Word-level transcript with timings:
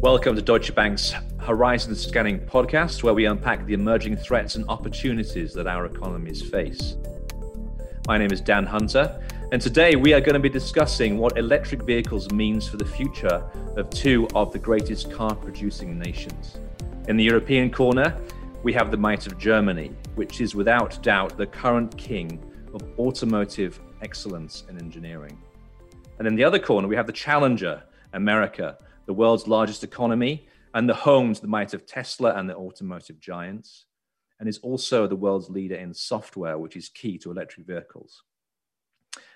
Welcome 0.00 0.36
to 0.36 0.42
Deutsche 0.42 0.72
Bank's 0.76 1.12
Horizon 1.38 1.92
Scanning 1.96 2.38
podcast, 2.38 3.02
where 3.02 3.14
we 3.14 3.24
unpack 3.24 3.66
the 3.66 3.74
emerging 3.74 4.16
threats 4.16 4.54
and 4.54 4.64
opportunities 4.68 5.52
that 5.54 5.66
our 5.66 5.86
economies 5.86 6.40
face. 6.40 6.96
My 8.06 8.16
name 8.16 8.30
is 8.30 8.40
Dan 8.40 8.64
Hunter, 8.64 9.20
and 9.50 9.60
today 9.60 9.96
we 9.96 10.12
are 10.12 10.20
going 10.20 10.34
to 10.34 10.40
be 10.40 10.48
discussing 10.48 11.18
what 11.18 11.36
electric 11.36 11.82
vehicles 11.82 12.30
means 12.30 12.68
for 12.68 12.76
the 12.76 12.84
future 12.84 13.42
of 13.76 13.90
two 13.90 14.28
of 14.36 14.52
the 14.52 14.58
greatest 14.60 15.10
car 15.10 15.34
producing 15.34 15.98
nations. 15.98 16.58
In 17.08 17.16
the 17.16 17.24
European 17.24 17.68
corner, 17.68 18.16
we 18.62 18.72
have 18.74 18.92
the 18.92 18.96
might 18.96 19.26
of 19.26 19.36
Germany, 19.36 19.90
which 20.14 20.40
is 20.40 20.54
without 20.54 21.02
doubt 21.02 21.36
the 21.36 21.46
current 21.46 21.98
king 21.98 22.40
of 22.72 22.82
automotive 23.00 23.80
excellence 24.00 24.62
and 24.68 24.80
engineering. 24.80 25.36
And 26.20 26.28
in 26.28 26.36
the 26.36 26.44
other 26.44 26.60
corner, 26.60 26.86
we 26.86 26.94
have 26.94 27.08
the 27.08 27.12
challenger, 27.12 27.82
America, 28.12 28.78
the 29.08 29.14
world's 29.14 29.48
largest 29.48 29.82
economy, 29.82 30.46
and 30.74 30.86
the 30.86 30.94
home 30.94 31.32
to 31.32 31.40
the 31.40 31.48
might 31.48 31.72
of 31.72 31.86
Tesla 31.86 32.34
and 32.34 32.48
the 32.48 32.54
automotive 32.54 33.18
giants, 33.18 33.86
and 34.38 34.46
is 34.46 34.58
also 34.58 35.06
the 35.06 35.16
world's 35.16 35.48
leader 35.48 35.76
in 35.76 35.94
software, 35.94 36.58
which 36.58 36.76
is 36.76 36.90
key 36.90 37.16
to 37.16 37.30
electric 37.30 37.66
vehicles. 37.66 38.22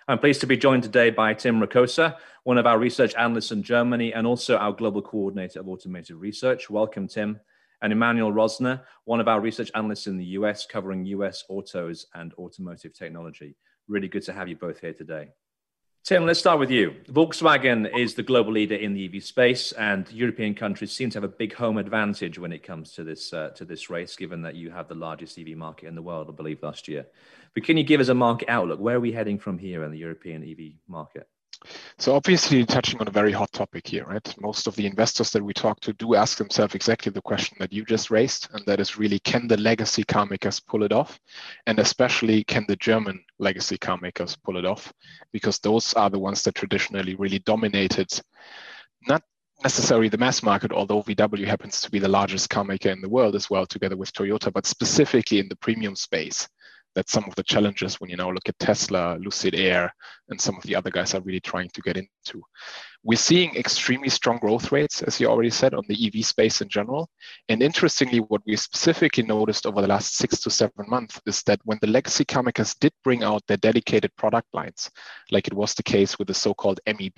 I'm 0.07 0.19
pleased 0.19 0.43
to 0.43 0.47
be 0.47 0.59
joined 0.59 0.83
today 0.83 1.09
by 1.09 1.33
Tim 1.33 1.59
Rokossa, 1.59 2.19
one 2.45 2.59
of 2.59 2.67
our 2.67 2.79
research 2.79 3.15
analysts 3.15 3.51
in 3.51 3.63
Germany 3.63 4.13
and 4.13 4.27
also 4.27 4.59
our 4.59 4.73
global 4.73 5.01
coordinator 5.01 5.61
of 5.61 5.69
automotive 5.69 6.21
research. 6.21 6.69
Welcome, 6.69 7.09
Tim. 7.09 7.41
And 7.81 7.95
Emmanuel 7.95 8.31
Rosner, 8.31 8.83
one 9.07 9.21
of 9.21 9.29
our 9.29 9.41
research 9.41 9.71
analysts 9.75 10.07
in 10.07 10.19
the 10.19 10.37
US, 10.37 10.67
covering 10.67 11.07
US 11.07 11.45
autos 11.49 12.07
and 12.15 12.35
automotive 12.35 12.93
technology. 12.93 13.57
Really 13.89 14.09
good 14.09 14.23
to 14.25 14.35
have 14.35 14.49
you 14.49 14.57
both 14.57 14.81
here 14.81 14.93
today. 14.93 15.31
Tim, 16.05 16.27
let's 16.27 16.41
start 16.41 16.59
with 16.59 16.71
you. 16.73 16.97
Volkswagen 17.11 17.89
is 17.97 18.15
the 18.15 18.25
global 18.25 18.51
leader 18.53 18.75
in 18.75 18.93
the 18.93 19.07
EV 19.07 19.23
space, 19.23 19.71
and 19.71 20.11
European 20.11 20.53
countries 20.53 20.91
seem 20.91 21.11
to 21.11 21.19
have 21.19 21.25
a 21.25 21.29
big 21.29 21.55
home 21.55 21.79
advantage 21.79 22.41
when 22.41 22.53
it 22.53 22.65
comes 22.65 22.91
to 22.95 23.05
this 23.05 23.33
uh, 23.33 23.51
to 23.51 23.65
this 23.65 23.89
race, 23.89 24.17
given 24.17 24.43
that 24.43 24.57
you 24.57 24.69
have 24.73 24.89
the 24.89 24.97
largest 24.97 25.39
EV 25.39 25.57
market 25.57 25.87
in 25.87 25.95
the 25.95 26.03
world, 26.03 26.27
I 26.29 26.33
believe, 26.33 26.61
last 26.61 26.89
year. 26.89 27.07
But 27.55 27.63
can 27.63 27.77
you 27.77 27.85
give 27.85 28.01
us 28.01 28.09
a 28.09 28.15
market 28.15 28.49
outlook? 28.49 28.81
Where 28.81 28.97
are 28.97 29.01
we 29.01 29.13
heading 29.13 29.39
from 29.39 29.59
here 29.59 29.85
in 29.85 29.93
the 29.93 29.99
European 29.99 30.43
EV 30.43 30.73
market? 30.89 31.29
So 31.99 32.15
obviously 32.15 32.65
touching 32.65 33.01
on 33.01 33.09
a 33.09 33.13
very 33.13 33.33
hot 33.33 33.53
topic 33.53 33.87
here, 33.87 34.05
right? 34.05 34.35
Most 34.41 34.67
of 34.67 34.77
the 34.77 34.87
investors 34.87 35.31
that 35.31 35.43
we 35.43 35.53
talk 35.53 35.81
to 35.81 35.93
do 35.95 36.15
ask 36.15 36.39
themselves 36.39 36.75
exactly 36.75 37.11
the 37.13 37.23
question 37.23 37.57
that 37.61 37.73
you 37.73 37.85
just 37.85 38.11
raised, 38.11 38.49
and 38.53 38.65
that 38.67 38.81
is 38.81 38.99
really 38.99 39.19
can 39.21 39.49
the 39.49 39.57
legacy 39.57 40.05
car 40.05 40.27
makers 40.27 40.61
pull 40.61 40.83
it 40.83 40.93
off? 40.93 41.19
And 41.67 41.79
especially 41.79 42.45
can 42.45 42.65
the 42.69 42.77
German 42.77 43.23
legacy 43.39 43.79
car 43.79 43.99
makers 44.01 44.37
pull 44.37 44.57
it 44.57 44.65
off? 44.65 44.93
Because 45.33 45.59
those 45.59 45.95
are 45.95 46.11
the 46.11 46.19
ones 46.19 46.43
that 46.43 46.55
traditionally 46.55 47.15
really 47.15 47.39
dominated 47.41 48.09
not 49.09 49.23
necessarily 49.63 50.09
the 50.09 50.19
mass 50.19 50.43
market, 50.43 50.73
although 50.73 51.03
VW 51.03 51.47
happens 51.47 51.81
to 51.81 51.91
be 51.91 51.99
the 51.99 52.09
largest 52.09 52.51
car 52.51 52.65
maker 52.65 52.91
in 52.91 53.01
the 53.01 53.09
world 53.09 53.35
as 53.35 53.49
well, 53.49 53.67
together 53.67 53.97
with 53.97 54.13
Toyota, 54.13 54.53
but 54.53 54.67
specifically 54.67 55.39
in 55.39 55.49
the 55.49 55.57
premium 55.57 55.95
space 55.95 56.49
that's 56.95 57.13
some 57.13 57.25
of 57.25 57.35
the 57.35 57.43
challenges 57.43 58.01
when 58.01 58.11
you 58.11 58.17
now 58.17 58.31
look 58.31 58.49
at 58.49 58.59
Tesla, 58.59 59.17
Lucid 59.21 59.55
Air, 59.55 59.93
and 60.29 60.41
some 60.41 60.57
of 60.57 60.63
the 60.65 60.77
other 60.77 60.91
guys 60.91 61.15
are 61.15 61.21
really 61.23 61.41
trying 61.41 61.69
to 61.71 61.81
get 61.81 61.97
into. 61.97 62.43
We're 63.03 63.19
seeing 63.19 63.57
extremely 63.57 64.09
strong 64.09 64.39
growth 64.39 64.71
rates, 64.71 65.03
as 65.03 65.21
you 65.21 65.27
already 65.27 65.51
said, 65.51 65.75
on 65.75 65.85
the 65.89 66.07
EV 66.07 66.25
space 66.25 66.61
in 66.61 66.69
general. 66.69 67.11
And 67.49 67.63
interestingly, 67.63 68.21
what 68.21 68.43
we 68.47 68.55
specifically 68.57 69.25
noticed 69.25 69.67
over 69.67 69.81
the 69.81 69.89
last 69.89 70.17
six 70.17 70.41
to 70.41 70.51
seven 70.51 70.87
months 70.89 71.21
is 71.27 71.43
that 71.45 71.61
when 71.65 71.79
the 71.81 71.89
legacy 71.89 72.25
car 72.25 72.43
makers 72.43 72.75
did 72.75 72.93
bring 73.03 73.25
out 73.25 73.43
their 73.47 73.57
dedicated 73.57 74.15
product 74.17 74.49
lines, 74.53 74.91
like 75.31 75.49
it 75.49 75.55
was 75.55 75.75
the 75.75 75.83
case 75.83 76.19
with 76.19 76.29
the 76.29 76.35
so-called 76.35 76.81
MEB, 76.87 77.17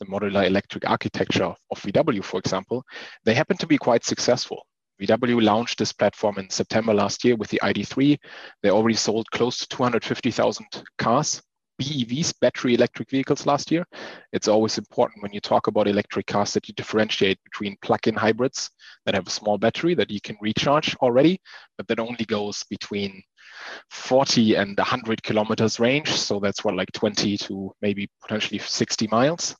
the 0.00 0.06
modular 0.06 0.46
electric 0.46 0.88
architecture 0.88 1.54
of 1.70 1.82
VW, 1.82 2.24
for 2.24 2.40
example, 2.40 2.84
they 3.24 3.34
happened 3.34 3.60
to 3.60 3.66
be 3.66 3.78
quite 3.78 4.04
successful. 4.04 4.66
VW 5.00 5.42
launched 5.42 5.78
this 5.78 5.92
platform 5.92 6.38
in 6.38 6.48
September 6.50 6.94
last 6.94 7.24
year 7.24 7.36
with 7.36 7.50
the 7.50 7.60
ID3. 7.62 8.18
They 8.62 8.70
already 8.70 8.96
sold 8.96 9.30
close 9.30 9.58
to 9.58 9.68
250,000 9.68 10.66
cars, 10.98 11.42
BEVs, 11.80 12.34
battery 12.40 12.74
electric 12.74 13.10
vehicles 13.10 13.46
last 13.46 13.70
year. 13.70 13.84
It's 14.32 14.46
always 14.46 14.78
important 14.78 15.22
when 15.22 15.32
you 15.32 15.40
talk 15.40 15.66
about 15.66 15.88
electric 15.88 16.26
cars 16.26 16.52
that 16.52 16.68
you 16.68 16.74
differentiate 16.74 17.38
between 17.44 17.76
plug-in 17.82 18.14
hybrids 18.14 18.70
that 19.06 19.14
have 19.14 19.26
a 19.26 19.30
small 19.30 19.58
battery 19.58 19.94
that 19.94 20.10
you 20.10 20.20
can 20.20 20.36
recharge 20.40 20.94
already, 20.96 21.40
but 21.76 21.88
that 21.88 21.98
only 21.98 22.24
goes 22.24 22.62
between 22.70 23.22
40 23.90 24.54
and 24.54 24.78
100 24.78 25.22
kilometers 25.22 25.80
range. 25.80 26.10
So 26.10 26.38
that's 26.38 26.64
what, 26.64 26.76
like 26.76 26.92
20 26.92 27.36
to 27.38 27.74
maybe 27.82 28.08
potentially 28.22 28.58
60 28.58 29.08
miles 29.08 29.56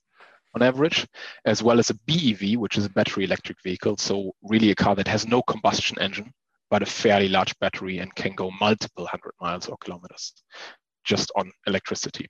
on 0.55 0.63
average, 0.63 1.07
as 1.45 1.63
well 1.63 1.79
as 1.79 1.91
a 1.91 1.99
BEV, 2.07 2.59
which 2.59 2.79
is 2.79 2.87
a 2.87 2.91
battery 2.91 3.25
electric 3.25 3.63
vehicle. 3.63 3.97
So 3.97 4.33
really 4.43 4.71
a 4.71 4.75
car 4.75 4.95
that 4.95 5.09
has 5.09 5.27
no 5.27 5.43
combustion 5.43 5.99
engine, 6.01 6.33
but 6.71 6.83
a 6.83 6.87
fairly 6.87 7.29
large 7.29 7.59
battery 7.59 7.99
and 7.99 8.15
can 8.15 8.35
go 8.35 8.51
multiple 8.61 9.07
hundred 9.07 9.33
miles 9.41 9.69
or 9.69 9.77
kilometers 9.79 10.33
just 11.05 11.31
on 11.37 11.53
electricity. 11.67 12.27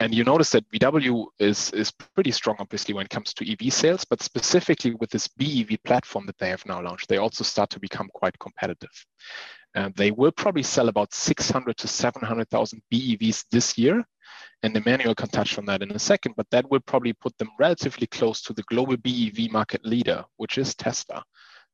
And 0.00 0.14
you 0.14 0.24
notice 0.24 0.50
that 0.50 0.68
VW 0.70 1.26
is, 1.38 1.70
is 1.72 1.92
pretty 2.14 2.30
strong, 2.30 2.56
obviously, 2.58 2.94
when 2.94 3.04
it 3.04 3.10
comes 3.10 3.34
to 3.34 3.52
EV 3.52 3.72
sales, 3.72 4.04
but 4.04 4.22
specifically 4.22 4.94
with 4.94 5.10
this 5.10 5.28
BEV 5.28 5.76
platform 5.84 6.26
that 6.26 6.38
they 6.38 6.48
have 6.48 6.64
now 6.66 6.82
launched, 6.82 7.08
they 7.08 7.18
also 7.18 7.44
start 7.44 7.70
to 7.70 7.80
become 7.80 8.08
quite 8.14 8.38
competitive. 8.38 8.90
And 9.74 9.94
they 9.94 10.10
will 10.10 10.32
probably 10.32 10.62
sell 10.62 10.88
about 10.88 11.12
600 11.12 11.76
to 11.76 11.86
700,000 11.86 12.82
BEVs 12.92 13.44
this 13.52 13.76
year, 13.76 14.02
and 14.62 14.76
Emmanuel 14.76 15.14
can 15.14 15.28
touch 15.28 15.58
on 15.58 15.64
that 15.66 15.82
in 15.82 15.92
a 15.92 15.98
second, 15.98 16.34
but 16.36 16.46
that 16.50 16.68
will 16.70 16.80
probably 16.80 17.12
put 17.12 17.36
them 17.38 17.50
relatively 17.58 18.06
close 18.06 18.42
to 18.42 18.52
the 18.52 18.62
global 18.64 18.96
BEV 18.96 19.50
market 19.50 19.84
leader, 19.84 20.24
which 20.36 20.58
is 20.58 20.74
Tesla, 20.74 21.22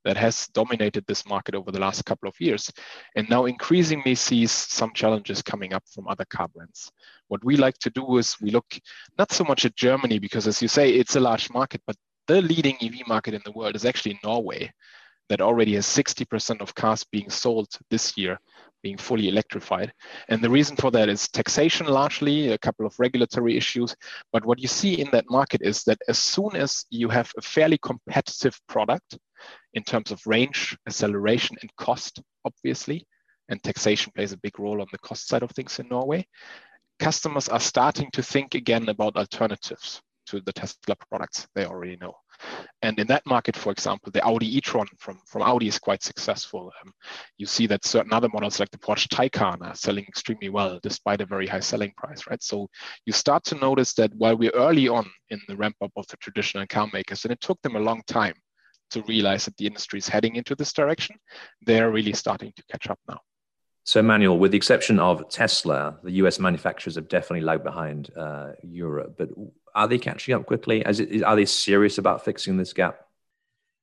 that 0.03 0.17
has 0.17 0.47
dominated 0.53 1.03
this 1.07 1.25
market 1.25 1.55
over 1.55 1.71
the 1.71 1.79
last 1.79 2.05
couple 2.05 2.29
of 2.29 2.39
years, 2.39 2.71
and 3.15 3.27
now 3.27 3.45
increasingly 3.45 4.13
sees 4.13 4.51
some 4.51 4.93
challenges 4.93 5.41
coming 5.41 5.73
up 5.73 5.83
from 5.91 6.07
other 6.07 6.25
car 6.25 6.47
brands. 6.47 6.91
What 7.27 7.43
we 7.43 7.57
like 7.57 7.77
to 7.79 7.89
do 7.89 8.17
is 8.17 8.37
we 8.39 8.51
look 8.51 8.79
not 9.17 9.31
so 9.31 9.43
much 9.43 9.65
at 9.65 9.75
Germany, 9.75 10.19
because 10.19 10.47
as 10.47 10.61
you 10.61 10.67
say, 10.67 10.91
it's 10.91 11.15
a 11.15 11.19
large 11.19 11.49
market, 11.49 11.81
but 11.87 11.95
the 12.27 12.41
leading 12.41 12.77
EV 12.81 13.07
market 13.07 13.33
in 13.33 13.41
the 13.45 13.51
world 13.51 13.75
is 13.75 13.85
actually 13.85 14.19
Norway 14.23 14.71
that 15.29 15.41
already 15.41 15.73
has 15.73 15.87
60% 15.87 16.61
of 16.61 16.75
cars 16.75 17.03
being 17.11 17.29
sold 17.29 17.67
this 17.89 18.15
year 18.15 18.39
being 18.85 18.97
fully 18.97 19.29
electrified. 19.29 19.91
And 20.29 20.43
the 20.43 20.49
reason 20.57 20.75
for 20.75 20.91
that 20.91 21.09
is 21.09 21.27
taxation 21.27 21.87
largely, 21.87 22.49
a 22.49 22.57
couple 22.59 22.85
of 22.85 22.93
regulatory 22.99 23.57
issues. 23.57 23.95
But 24.31 24.45
what 24.45 24.59
you 24.59 24.67
see 24.67 25.01
in 25.01 25.09
that 25.11 25.25
market 25.27 25.61
is 25.63 25.83
that 25.85 25.97
as 26.07 26.19
soon 26.19 26.55
as 26.55 26.85
you 26.91 27.09
have 27.09 27.31
a 27.35 27.41
fairly 27.41 27.79
competitive 27.79 28.55
product 28.69 29.17
in 29.73 29.81
terms 29.81 30.11
of 30.11 30.21
range, 30.27 30.77
acceleration, 30.87 31.57
and 31.63 31.75
cost, 31.77 32.21
obviously, 32.45 33.07
and 33.49 33.63
taxation 33.63 34.11
plays 34.15 34.33
a 34.33 34.37
big 34.37 34.59
role 34.59 34.79
on 34.79 34.87
the 34.91 34.99
cost 34.99 35.27
side 35.27 35.41
of 35.41 35.49
things 35.49 35.79
in 35.79 35.87
Norway, 35.87 36.23
customers 36.99 37.49
are 37.49 37.59
starting 37.59 38.11
to 38.11 38.21
think 38.21 38.53
again 38.53 38.87
about 38.89 39.17
alternatives 39.17 39.99
to 40.27 40.41
the 40.41 40.53
Tesla 40.53 40.95
products 41.09 41.47
they 41.55 41.65
already 41.65 41.97
know. 41.97 42.13
And 42.81 42.99
in 42.99 43.07
that 43.07 43.25
market, 43.25 43.55
for 43.55 43.71
example, 43.71 44.11
the 44.11 44.23
Audi 44.23 44.57
e-tron 44.57 44.87
from, 44.97 45.19
from 45.25 45.41
Audi 45.41 45.67
is 45.67 45.79
quite 45.79 46.03
successful. 46.03 46.71
Um, 46.83 46.93
you 47.37 47.45
see 47.45 47.67
that 47.67 47.85
certain 47.85 48.13
other 48.13 48.29
models 48.29 48.59
like 48.59 48.71
the 48.71 48.77
Porsche 48.77 49.07
Taycan 49.07 49.61
are 49.61 49.75
selling 49.75 50.05
extremely 50.05 50.49
well 50.49 50.79
despite 50.83 51.21
a 51.21 51.25
very 51.25 51.47
high 51.47 51.61
selling 51.61 51.93
price, 51.97 52.27
right? 52.29 52.43
So 52.43 52.67
you 53.05 53.13
start 53.13 53.43
to 53.45 53.55
notice 53.55 53.93
that 53.93 54.13
while 54.15 54.37
we're 54.37 54.51
early 54.51 54.87
on 54.87 55.09
in 55.29 55.39
the 55.47 55.55
ramp 55.55 55.75
up 55.81 55.91
of 55.95 56.07
the 56.07 56.17
traditional 56.17 56.67
car 56.67 56.89
makers, 56.93 57.25
and 57.25 57.31
it 57.31 57.41
took 57.41 57.61
them 57.61 57.75
a 57.75 57.79
long 57.79 58.03
time 58.07 58.35
to 58.91 59.01
realize 59.03 59.45
that 59.45 59.57
the 59.57 59.65
industry 59.65 59.99
is 59.99 60.07
heading 60.07 60.35
into 60.35 60.55
this 60.55 60.73
direction, 60.73 61.15
they're 61.65 61.91
really 61.91 62.13
starting 62.13 62.53
to 62.55 62.63
catch 62.71 62.89
up 62.89 62.99
now. 63.07 63.19
So, 63.83 64.01
Manuel, 64.01 64.39
with 64.39 64.51
the 64.51 64.57
exception 64.57 64.99
of 64.99 65.29
Tesla, 65.29 65.99
the 66.03 66.13
US 66.13 66.39
manufacturers 66.39 66.95
have 66.95 67.07
definitely 67.07 67.41
lagged 67.41 67.63
behind 67.63 68.09
uh, 68.17 68.53
Europe. 68.63 69.15
But 69.17 69.29
are 69.75 69.87
they 69.87 69.97
catching 69.97 70.33
up 70.33 70.45
quickly? 70.45 70.81
It, 70.81 71.23
are 71.23 71.35
they 71.35 71.45
serious 71.45 71.97
about 71.97 72.23
fixing 72.25 72.57
this 72.57 72.73
gap? 72.73 73.01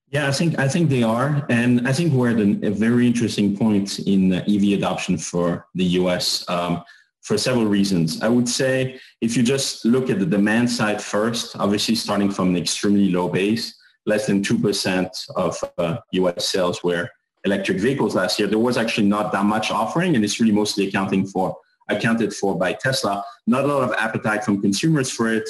Yeah, 0.09 0.29
I 0.29 0.33
think 0.33 0.59
I 0.59 0.69
think 0.69 0.91
they 0.91 1.03
are, 1.03 1.47
and 1.49 1.89
I 1.89 1.93
think 1.93 2.13
we're 2.13 2.31
at 2.31 2.41
a 2.41 2.71
very 2.71 3.07
interesting 3.07 3.57
point 3.57 3.99
in 4.01 4.33
EV 4.35 4.79
adoption 4.79 5.17
for 5.17 5.67
the 5.75 5.85
US 6.01 6.47
um, 6.51 6.83
for 7.23 7.39
several 7.39 7.67
reasons. 7.67 8.21
I 8.21 8.29
would 8.29 8.49
say 8.49 9.01
if 9.23 9.37
you 9.37 9.43
just 9.43 9.87
look 9.87 10.11
at 10.11 10.19
the 10.19 10.27
demand 10.27 10.71
side 10.71 11.01
first, 11.01 11.57
obviously 11.59 11.95
starting 11.95 12.31
from 12.31 12.49
an 12.51 12.57
extremely 12.57 13.11
low 13.11 13.29
base, 13.29 13.75
less 14.05 14.27
than 14.27 14.43
two 14.43 14.59
percent 14.59 15.17
of 15.35 15.57
uh, 15.79 15.97
US 16.13 16.47
sales 16.47 16.85
were 16.85 17.09
electric 17.45 17.79
vehicles 17.79 18.15
last 18.15 18.39
year, 18.39 18.49
there 18.49 18.59
was 18.59 18.77
actually 18.77 19.07
not 19.07 19.33
that 19.33 19.45
much 19.45 19.71
offering, 19.71 20.15
and 20.15 20.25
it's 20.25 20.41
really 20.41 20.53
mostly 20.53 20.89
accounting 20.89 21.27
for 21.27 21.57
accounted 21.89 22.35
for 22.35 22.59
by 22.59 22.73
Tesla. 22.73 23.25
Not 23.47 23.65
a 23.65 23.67
lot 23.67 23.83
of 23.83 23.93
appetite 23.99 24.45
from 24.45 24.61
consumers 24.61 25.11
for 25.11 25.33
it. 25.33 25.49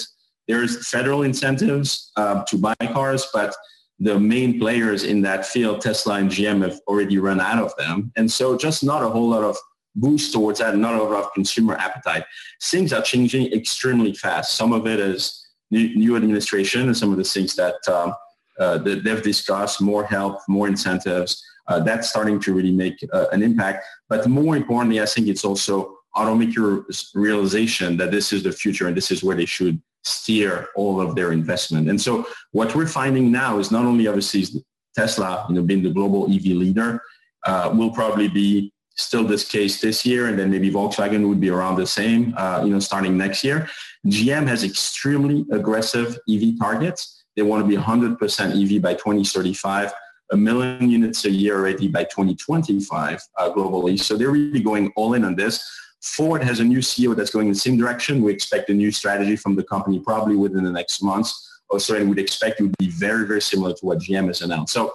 There's 0.49 0.89
federal 0.89 1.23
incentives 1.23 2.11
uh, 2.17 2.45
to 2.45 2.59
buy 2.59 2.75
cars, 2.93 3.27
but 3.33 3.55
the 3.99 4.19
main 4.19 4.59
players 4.59 5.05
in 5.05 5.23
that 5.23 5.47
field, 5.47 5.81
Tesla 5.81 6.15
and 6.15 6.31
GM, 6.31 6.63
have 6.63 6.81
already 6.89 7.19
run 7.19 7.41
out 7.41 7.63
of 7.63 7.75
them, 7.77 8.13
and 8.17 8.31
so 8.31 8.57
just 8.57 8.83
not 8.83 9.03
a 9.03 9.09
whole 9.09 9.29
lot 9.29 9.45
of 9.45 9.57
boost 9.95 10.33
towards 10.33 10.59
that. 10.59 10.77
Not 10.77 10.95
a 10.95 11.03
lot 11.03 11.25
of 11.25 11.33
consumer 11.35 11.75
appetite. 11.75 12.25
Things 12.63 12.93
are 12.93 13.03
changing 13.03 13.53
extremely 13.53 14.15
fast. 14.15 14.57
Some 14.57 14.73
of 14.73 14.87
it 14.87 14.99
is 14.99 15.47
new, 15.71 15.95
new 15.95 16.17
administration, 16.17 16.83
and 16.83 16.97
some 16.97 17.13
of 17.13 17.19
the 17.19 17.25
things 17.25 17.55
that 17.57 17.77
um, 17.89 18.15
uh, 18.59 18.79
that 18.79 19.05
they've 19.05 19.23
discussed, 19.23 19.81
more 19.81 20.05
help, 20.05 20.41
more 20.49 20.69
incentives. 20.69 21.43
Uh, 21.69 21.79
that's 21.79 22.11
starting 22.11 22.41
to 22.41 22.53
really 22.53 22.73
make 22.73 22.97
uh, 23.13 23.27
an 23.33 23.43
impact. 23.43 23.85
But 24.09 24.27
more 24.27 24.57
importantly, 24.57 25.01
I 25.01 25.07
think 25.07 25.29
it's 25.29 25.45
also 25.45 25.97
automakers' 26.17 27.07
realization 27.15 27.97
that 27.99 28.11
this 28.11 28.33
is 28.33 28.43
the 28.43 28.53
future 28.53 28.89
and 28.89 28.97
this 28.97 29.11
is 29.11 29.23
where 29.23 29.37
they 29.37 29.47
should 29.47 29.81
steer 30.05 30.69
all 30.77 31.01
of 31.01 31.15
their 31.15 31.33
investment. 31.33 31.89
And 31.89 32.01
so 32.01 32.27
what 32.51 32.75
we're 32.75 32.87
finding 32.87 33.31
now 33.31 33.59
is 33.59 33.71
not 33.71 33.85
only 33.85 34.07
obviously 34.07 34.65
Tesla, 34.95 35.47
you 35.49 35.55
know, 35.55 35.63
being 35.63 35.83
the 35.83 35.91
global 35.91 36.25
EV 36.25 36.45
leader, 36.47 37.01
uh, 37.47 37.73
will 37.75 37.91
probably 37.91 38.29
be 38.29 38.73
still 38.97 39.25
this 39.25 39.49
case 39.49 39.81
this 39.81 40.05
year, 40.05 40.27
and 40.27 40.39
then 40.39 40.51
maybe 40.51 40.71
Volkswagen 40.71 41.27
would 41.29 41.41
be 41.41 41.51
around 41.51 41.77
the 41.77 41.87
same, 41.87 42.35
uh, 42.37 42.63
you 42.65 42.71
know, 42.71 42.79
starting 42.79 43.17
next 43.17 43.43
year. 43.43 43.69
GM 44.07 44.47
has 44.47 44.65
extremely 44.65 45.45
aggressive 45.51 46.19
EV 46.29 46.59
targets. 46.59 47.25
They 47.37 47.43
want 47.43 47.65
to 47.65 47.69
be 47.69 47.77
100% 47.77 48.17
EV 48.19 48.83
by 48.83 48.95
2035, 48.95 49.93
a 50.33 50.37
million 50.37 50.91
units 50.91 51.25
a 51.25 51.31
year 51.31 51.57
already 51.57 51.89
by 51.89 52.05
2025 52.05 53.21
uh, 53.39 53.51
globally. 53.51 53.99
So 53.99 54.17
they're 54.17 54.31
really 54.31 54.61
going 54.61 54.93
all 54.97 55.15
in 55.15 55.25
on 55.25 55.37
this. 55.37 55.65
Ford 56.03 56.43
has 56.43 56.61
a 56.61 56.65
new 56.65 56.79
CEO 56.79 57.15
that's 57.17 57.31
going 57.31 57.47
in 57.47 57.53
the 57.53 57.59
same 57.59 57.79
direction. 57.79 58.23
We 58.23 58.33
expect 58.33 58.69
a 58.71 58.75
new 58.75 58.91
strategy 58.91 59.37
from 59.37 59.55
the 59.55 59.63
company 59.63 60.01
probably 60.01 60.37
within 60.37 60.65
the 60.65 60.71
next 60.71 61.03
months 61.03 61.61
or 61.71 61.79
so, 61.79 61.97
and 61.97 62.09
we'd 62.09 62.19
expect 62.19 62.61
it 62.61 62.65
would 62.65 62.79
be 62.79 62.91
very, 62.91 63.27
very 63.27 63.41
similar 63.41 63.73
to 63.73 63.87
what 63.87 63.99
GM 63.99 64.27
has 64.27 64.43
announced. 64.43 64.75
So 64.75 64.93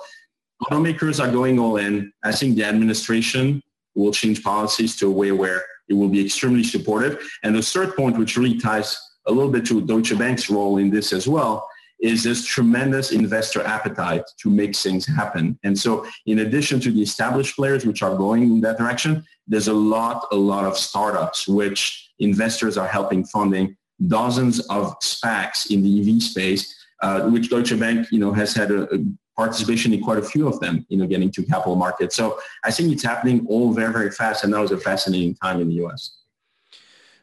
automakers 0.64 1.24
are 1.24 1.32
going 1.32 1.60
all 1.60 1.78
in. 1.78 2.12
I 2.24 2.34
think 2.34 2.56
the 2.56 2.66
administration 2.66 3.64
will 3.96 4.12
change 4.12 4.44
policies 4.44 4.96
to 4.98 5.08
a 5.08 5.12
way 5.12 5.32
where 5.32 5.64
it 5.88 5.94
will 5.94 6.10
be 6.10 6.24
extremely 6.24 6.64
supportive. 6.64 7.26
And 7.44 7.56
the 7.56 7.62
third 7.62 7.96
point, 7.96 8.18
which 8.18 8.38
really 8.38 8.60
ties 8.60 8.98
a 9.28 9.32
little 9.32 9.52
bit 9.52 9.66
to 9.68 9.82
Deutsche 9.82 10.18
Bank's 10.18 10.50
role 10.50 10.78
in 10.78 10.90
this 10.90 11.14
as 11.14 11.28
well, 11.28 11.68
is 12.00 12.24
this 12.24 12.46
tremendous 12.46 13.12
investor 13.12 13.64
appetite 13.64 14.24
to 14.38 14.50
make 14.50 14.76
things 14.76 15.06
happen. 15.06 15.58
And 15.64 15.78
so 15.78 16.06
in 16.28 16.40
addition 16.40 16.80
to 16.82 16.92
the 16.92 17.02
established 17.02 17.56
players 17.56 17.86
which 17.86 18.04
are 18.04 18.16
going 18.16 18.44
in 18.44 18.62
that 18.62 18.78
direction, 18.78 19.26
there's 19.48 19.68
a 19.68 19.74
lot, 19.74 20.28
a 20.32 20.36
lot 20.36 20.66
of 20.66 20.78
startups 20.78 21.48
which 21.48 22.12
investors 22.20 22.78
are 22.78 22.88
helping 22.88 23.24
funding 23.26 23.76
dozens 24.08 24.60
of 24.68 25.00
SPACs 25.00 25.72
in 25.72 25.82
the 25.82 26.00
EV 26.00 26.22
space, 26.22 26.76
uh, 27.02 27.30
which 27.30 27.50
Deutsche 27.50 27.78
Bank, 27.80 28.08
you 28.12 28.20
know, 28.20 28.32
has 28.32 28.54
had 28.54 28.72
a, 28.72 28.84
a 28.94 29.00
participation 29.36 29.94
in 29.94 30.02
quite 30.02 30.18
a 30.18 30.22
few 30.22 30.48
of 30.48 30.60
them, 30.60 30.86
you 30.90 30.98
know, 30.98 31.08
getting 31.08 31.32
to 31.32 31.44
capital 31.44 31.76
markets. 31.76 32.16
So 32.16 32.40
I 32.64 32.72
think 32.72 32.92
it's 32.92 33.04
happening 33.04 33.46
all 33.48 33.74
very, 33.74 33.94
very 33.94 34.12
fast, 34.12 34.44
and 34.44 34.54
that 34.54 34.60
was 34.60 34.72
a 34.72 34.78
fascinating 34.78 35.36
time 35.36 35.62
in 35.62 35.68
the 35.70 35.76
U.S. 35.76 36.18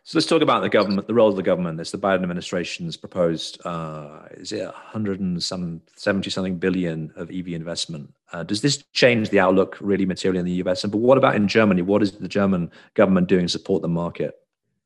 So 0.07 0.19
let's 0.19 0.27
talk 0.27 0.43
about 0.43 0.61
the 0.61 0.69
government, 0.69 1.07
the 1.07 1.15
role 1.15 1.31
of 1.31 1.37
the 1.37 1.43
government. 1.43 1.81
It's 1.81 1.91
the 1.91 1.97
Biden 1.97 2.23
administration's 2.23 2.95
proposed, 2.95 3.59
uh, 3.65 4.25
is 4.33 4.53
it 4.53 4.63
170 4.63 6.31
something 6.31 6.59
billion 6.59 7.11
of 7.17 7.31
EV 7.31 7.49
investment? 7.49 8.13
Uh, 8.31 8.43
does 8.43 8.61
this 8.61 8.85
change 8.93 9.31
the 9.31 9.41
outlook 9.41 9.79
really 9.81 10.05
materially 10.05 10.41
in 10.41 10.45
the 10.45 10.63
US? 10.69 10.85
And 10.85 10.93
but 10.93 10.99
what 10.99 11.17
about 11.17 11.37
in 11.37 11.49
Germany? 11.49 11.81
What 11.81 12.03
is 12.03 12.13
the 12.13 12.29
German 12.29 12.71
government 12.93 13.29
doing 13.29 13.47
to 13.47 13.49
support 13.49 13.81
the 13.81 13.89
market? 13.89 14.35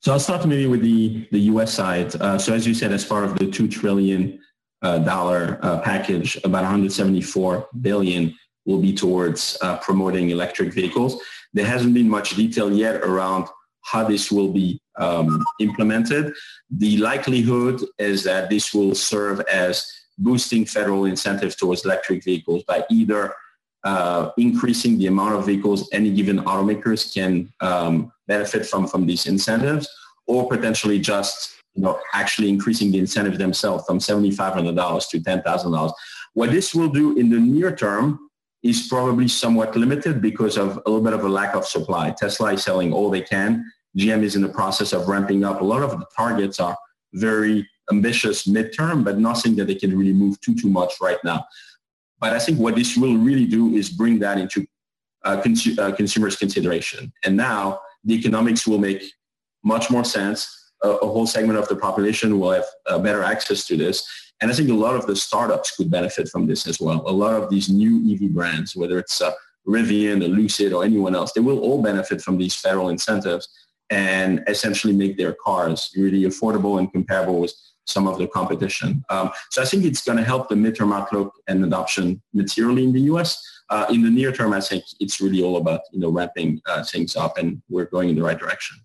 So 0.03 0.13
I'll 0.13 0.21
start 0.21 0.47
maybe 0.47 0.69
with 0.69 0.83
the, 0.83 1.27
the 1.33 1.41
US 1.53 1.75
side. 1.75 2.15
Uh, 2.15 2.39
so 2.39 2.55
as 2.55 2.65
you 2.65 2.73
said, 2.73 2.93
as 2.93 3.05
part 3.05 3.25
of 3.25 3.37
the 3.41 3.47
$2 3.47 3.69
trillion 3.69 4.39
uh, 4.83 5.01
uh, 5.01 5.81
package, 5.81 6.37
about 6.45 6.63
174 6.63 7.69
billion 7.81 8.37
will 8.67 8.79
be 8.79 8.95
towards 8.95 9.59
uh, 9.63 9.79
promoting 9.79 10.31
electric 10.31 10.73
vehicles. 10.73 11.21
There 11.55 11.67
hasn't 11.67 11.93
been 11.93 12.09
much 12.09 12.37
detail 12.37 12.73
yet 12.73 13.03
around 13.03 13.49
how 13.83 14.05
this 14.05 14.31
will 14.31 14.53
be 14.53 14.81
um, 14.99 15.45
implemented. 15.61 16.35
The 16.71 16.99
likelihood 16.99 17.83
is 17.99 18.25
that 18.25 18.51
this 18.51 18.75
will 18.75 18.95
serve 18.95 19.41
as 19.53 19.87
boosting 20.19 20.65
federal 20.65 21.05
incentives 21.05 21.57
towards 21.57 21.85
electric 21.85 22.25
vehicles 22.25 22.65
by 22.65 22.85
either 22.91 23.35
uh, 23.85 24.31
increasing 24.37 24.99
the 24.99 25.07
amount 25.07 25.35
of 25.37 25.47
vehicles 25.47 25.89
any 25.93 26.11
given 26.11 26.39
automakers 26.41 27.15
can 27.15 27.53
um, 27.61 28.13
benefit 28.27 28.67
from 28.67 28.87
from 28.87 29.07
these 29.07 29.27
incentives, 29.27 29.89
or 30.27 30.49
potentially 30.49 30.99
just 30.99 31.55
you 31.75 31.83
know 31.83 31.99
actually 32.13 32.49
increasing 32.49 32.91
the 32.91 32.99
incentive 32.99 33.39
themselves 33.39 33.85
from 33.87 34.01
seventy 34.01 34.33
five 34.33 34.53
hundred 34.53 34.75
dollars 34.75 35.07
to 35.07 35.21
ten 35.21 35.43
thousand 35.43 35.73
dollars. 35.73 35.93
What 36.35 36.51
this 36.51 36.75
will 36.75 36.89
do 36.89 37.17
in 37.17 37.31
the 37.31 37.39
near 37.39 37.75
term 37.75 38.19
is 38.63 38.89
probably 38.89 39.29
somewhat 39.29 39.77
limited 39.77 40.21
because 40.21 40.59
of 40.59 40.81
a 40.85 40.91
little 40.91 41.01
bit 41.01 41.13
of 41.13 41.25
a 41.25 41.29
lack 41.29 41.55
of 41.55 41.65
supply. 41.65 42.11
Tesla 42.11 42.55
is 42.55 42.65
selling 42.65 42.93
all 42.93 43.09
they 43.09 43.23
can. 43.23 43.65
GM 43.97 44.23
is 44.23 44.37
in 44.37 44.43
the 44.43 44.49
process 44.49 44.93
of 44.93 45.09
ramping 45.09 45.45
up. 45.45 45.61
A 45.61 45.65
lot 45.65 45.83
of 45.83 45.91
the 45.91 46.07
targets 46.17 46.61
are 46.61 46.77
very 47.15 47.69
ambitious 47.91 48.47
midterm, 48.47 49.05
but 49.05 49.19
nothing 49.19 49.57
that 49.57 49.67
they 49.67 49.75
can 49.75 49.97
really 49.97 50.13
move 50.13 50.41
too, 50.41 50.55
too 50.55 50.69
much 50.69 50.95
right 51.01 51.19
now. 51.25 51.45
But 52.21 52.33
I 52.33 52.39
think 52.39 52.59
what 52.59 52.75
this 52.75 52.97
will 52.97 53.17
really 53.17 53.47
do 53.47 53.75
is 53.75 53.89
bring 53.89 54.19
that 54.19 54.39
into 54.39 54.67
uh, 55.25 55.41
cons- 55.41 55.79
uh, 55.79 55.93
consumers' 55.93 56.37
consideration. 56.37 57.13
And 57.25 57.37
now 57.37 57.81
the 58.05 58.15
economics 58.15 58.67
will 58.67 58.79
make 58.79 59.03
much 59.65 59.91
more 59.91 60.05
sense. 60.05 60.55
A 60.83 60.95
whole 60.95 61.27
segment 61.27 61.59
of 61.59 61.67
the 61.69 61.77
population 61.77 62.39
will 62.39 62.53
have 62.53 62.65
uh, 62.87 62.99
better 62.99 63.25
access 63.25 63.67
to 63.67 63.77
this. 63.77 64.07
And 64.41 64.51
I 64.51 64.55
think 64.55 64.69
a 64.69 64.75
lot 64.75 64.95
of 64.95 65.07
the 65.07 65.17
startups 65.17 65.75
could 65.77 65.91
benefit 65.91 66.29
from 66.29 66.47
this 66.47 66.67
as 66.69 66.81
well. 66.81 67.03
A 67.07 67.13
lot 67.13 67.35
of 67.35 67.51
these 67.51 67.69
new 67.69 68.13
EV 68.13 68.31
brands, 68.33 68.77
whether 68.77 68.99
it's 68.99 69.21
uh, 69.21 69.33
Rivian 69.67 70.25
or 70.25 70.29
Lucid 70.29 70.73
or 70.73 70.85
anyone 70.85 71.17
else, 71.17 71.33
they 71.33 71.41
will 71.41 71.59
all 71.59 71.83
benefit 71.83 72.23
from 72.23 72.39
these 72.39 72.55
federal 72.55 72.91
incentives 72.91 73.49
and 73.91 74.43
essentially 74.49 74.93
make 74.93 75.17
their 75.17 75.35
cars 75.45 75.93
really 75.97 76.23
affordable 76.23 76.79
and 76.79 76.93
comparable 76.93 77.41
with 77.41 77.53
some 77.89 78.07
of 78.07 78.19
the 78.19 78.27
competition. 78.29 79.05
Um, 79.09 79.31
so 79.51 79.63
I 79.63 79.65
think 79.65 79.85
it's 79.85 80.05
going 80.05 80.19
to 80.19 80.25
help 80.25 80.49
the 80.49 80.55
midterm 80.55 80.95
outlook 80.95 81.35
and 81.49 81.65
adoption 81.65 82.21
materially 82.35 82.85
in 82.85 82.93
the 82.93 83.01
U.S. 83.13 83.43
Uh, 83.71 83.87
in 83.91 84.03
the 84.03 84.11
near 84.11 84.31
term, 84.33 84.53
I 84.53 84.61
think 84.61 84.85
it's 85.01 85.21
really 85.21 85.43
all 85.43 85.57
about 85.57 85.81
you 85.93 86.01
know 86.01 86.11
ramping 86.11 86.61
uh, 86.67 86.85
things 86.85 87.17
up, 87.17 87.39
and 87.39 87.63
we're 87.69 87.87
going 87.87 88.11
in 88.11 88.17
the 88.17 88.23
right 88.23 88.39
direction. 88.39 88.79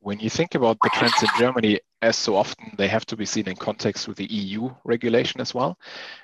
When 0.00 0.20
you 0.20 0.30
think 0.30 0.54
about 0.54 0.76
the 0.82 0.90
trends 0.94 1.20
in 1.20 1.28
Germany, 1.36 1.80
as 2.00 2.16
so 2.16 2.36
often, 2.36 2.72
they 2.76 2.86
have 2.86 3.04
to 3.06 3.16
be 3.16 3.26
seen 3.26 3.48
in 3.48 3.56
context 3.56 4.06
with 4.06 4.16
the 4.16 4.32
EU 4.32 4.70
regulation 4.84 5.40
as 5.40 5.52
well. 5.52 5.76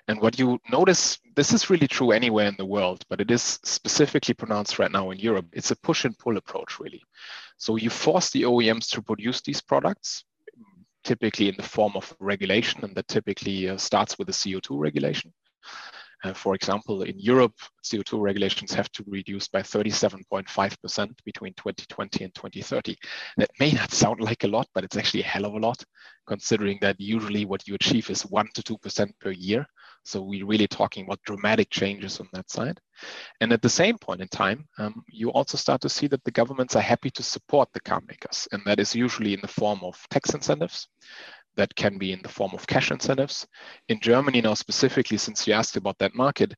And 0.07 0.21
what 0.21 0.39
you 0.39 0.61
notice, 0.71 1.19
this 1.35 1.53
is 1.53 1.69
really 1.69 1.89
true 1.89 2.13
anywhere 2.13 2.47
in 2.47 2.55
the 2.59 2.65
world, 2.65 3.05
but 3.09 3.21
it 3.21 3.31
is 3.31 3.59
specifically 3.65 4.35
pronounced 4.35 4.79
right 4.79 4.93
now 4.93 5.11
in 5.11 5.19
Europe. 5.19 5.47
It's 5.53 5.73
a 5.73 5.77
push 5.77 6.05
and 6.05 6.17
pull 6.17 6.37
approach, 6.37 6.79
really. 6.79 7.03
So 7.63 7.77
you 7.77 7.91
force 7.91 8.31
the 8.31 8.43
OEMs 8.43 8.91
to 8.91 9.03
produce 9.03 9.41
these 9.41 9.61
products, 9.61 10.25
typically 11.05 11.49
in 11.49 11.55
the 11.57 11.63
form 11.63 11.93
of 11.95 12.13
regulation, 12.19 12.85
and 12.85 12.93
that 12.97 13.07
typically 13.07 13.69
uh, 13.69 13.77
starts 13.77 14.19
with 14.19 14.29
a 14.29 14.33
CO2 14.33 14.81
regulation. 14.81 15.33
Uh, 16.25 16.33
for 16.33 16.55
example, 16.55 17.03
in 17.03 17.19
Europe, 17.19 17.55
CO2 17.85 18.21
regulations 18.21 18.73
have 18.73 18.91
to 18.93 19.03
be 19.03 19.11
reduced 19.11 19.51
by 19.51 19.61
37.5% 19.61 21.11
between 21.25 21.53
2020 21.55 22.25
and 22.25 22.35
2030. 22.35 22.97
That 23.39 23.51
may 23.59 23.73
not 23.73 23.93
sound 23.93 24.21
like 24.21 24.45
a 24.45 24.49
lot, 24.49 24.69
but 24.75 24.85
it's 24.85 24.97
actually 24.97 25.23
a 25.23 25.27
hell 25.27 25.47
of 25.47 25.55
a 25.55 25.59
lot, 25.59 25.83
considering 26.27 26.79
that 26.81 27.01
usually 27.01 27.45
what 27.45 27.67
you 27.67 27.75
achieve 27.75 28.09
is 28.11 28.23
1 28.23 28.49
to 28.55 28.63
2% 28.63 29.11
per 29.21 29.31
year. 29.31 29.67
So 30.05 30.21
we're 30.21 30.47
really 30.47 30.67
talking 30.67 31.05
about 31.05 31.23
dramatic 31.25 31.71
changes 31.71 32.19
on 32.21 32.29
that 32.33 32.51
side. 32.51 32.81
And 33.41 33.53
at 33.53 33.63
the 33.63 33.69
same 33.69 33.99
point 33.99 34.21
in 34.21 34.29
time, 34.29 34.67
um, 34.79 35.05
you 35.09 35.31
also 35.31 35.57
start 35.57 35.81
to 35.83 35.89
see 35.89 36.09
that 36.09 36.25
the 36.25 36.31
governments 36.31 36.75
are 36.77 36.83
happy 36.83 37.11
to 37.11 37.23
support 37.23 37.69
the 37.73 37.81
car 37.81 38.01
makers. 38.07 38.49
And 38.53 38.63
that 38.67 38.81
is 38.81 38.95
usually 38.95 39.35
in 39.35 39.41
the 39.41 39.49
form 39.49 39.81
of 39.83 39.97
tax 40.11 40.35
incentives. 40.35 40.89
That 41.57 41.75
can 41.75 41.99
be 41.99 42.13
in 42.13 42.23
the 42.23 42.29
form 42.29 42.53
of 42.55 42.67
cash 42.67 42.91
incentives. 42.91 43.47
In 43.89 44.01
Germany 44.01 44.41
now 44.41 44.55
specifically, 44.55 45.19
since 45.19 45.47
you 45.47 45.53
asked 45.53 45.77
about 45.77 45.99
that 45.99 46.15
market, 46.15 46.55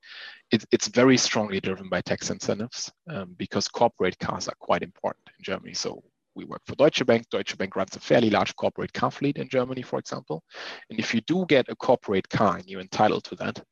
it, 0.52 0.64
it's 0.70 0.88
very 0.88 1.16
strongly 1.16 1.60
driven 1.60 1.88
by 1.88 2.00
tax 2.00 2.30
incentives 2.30 2.92
um, 3.10 3.34
because 3.36 3.66
corporate 3.68 4.18
cars 4.18 4.48
are 4.48 4.54
quite 4.60 4.82
important 4.82 5.28
in 5.38 5.42
Germany. 5.42 5.74
So 5.74 6.02
we 6.34 6.44
work 6.44 6.62
for 6.66 6.74
Deutsche 6.76 7.04
Bank. 7.06 7.28
Deutsche 7.30 7.56
Bank 7.56 7.76
runs 7.76 7.96
a 7.96 8.00
fairly 8.00 8.30
large 8.30 8.54
corporate 8.56 8.92
car 8.92 9.10
fleet 9.10 9.38
in 9.38 9.48
Germany, 9.48 9.82
for 9.82 9.98
example. 9.98 10.42
And 10.90 10.98
if 10.98 11.14
you 11.14 11.20
do 11.22 11.44
get 11.48 11.68
a 11.68 11.76
corporate 11.76 12.28
car 12.28 12.56
and 12.56 12.66
you're 12.66 12.80
entitled 12.80 13.24
to 13.24 13.36
that, 13.36 13.62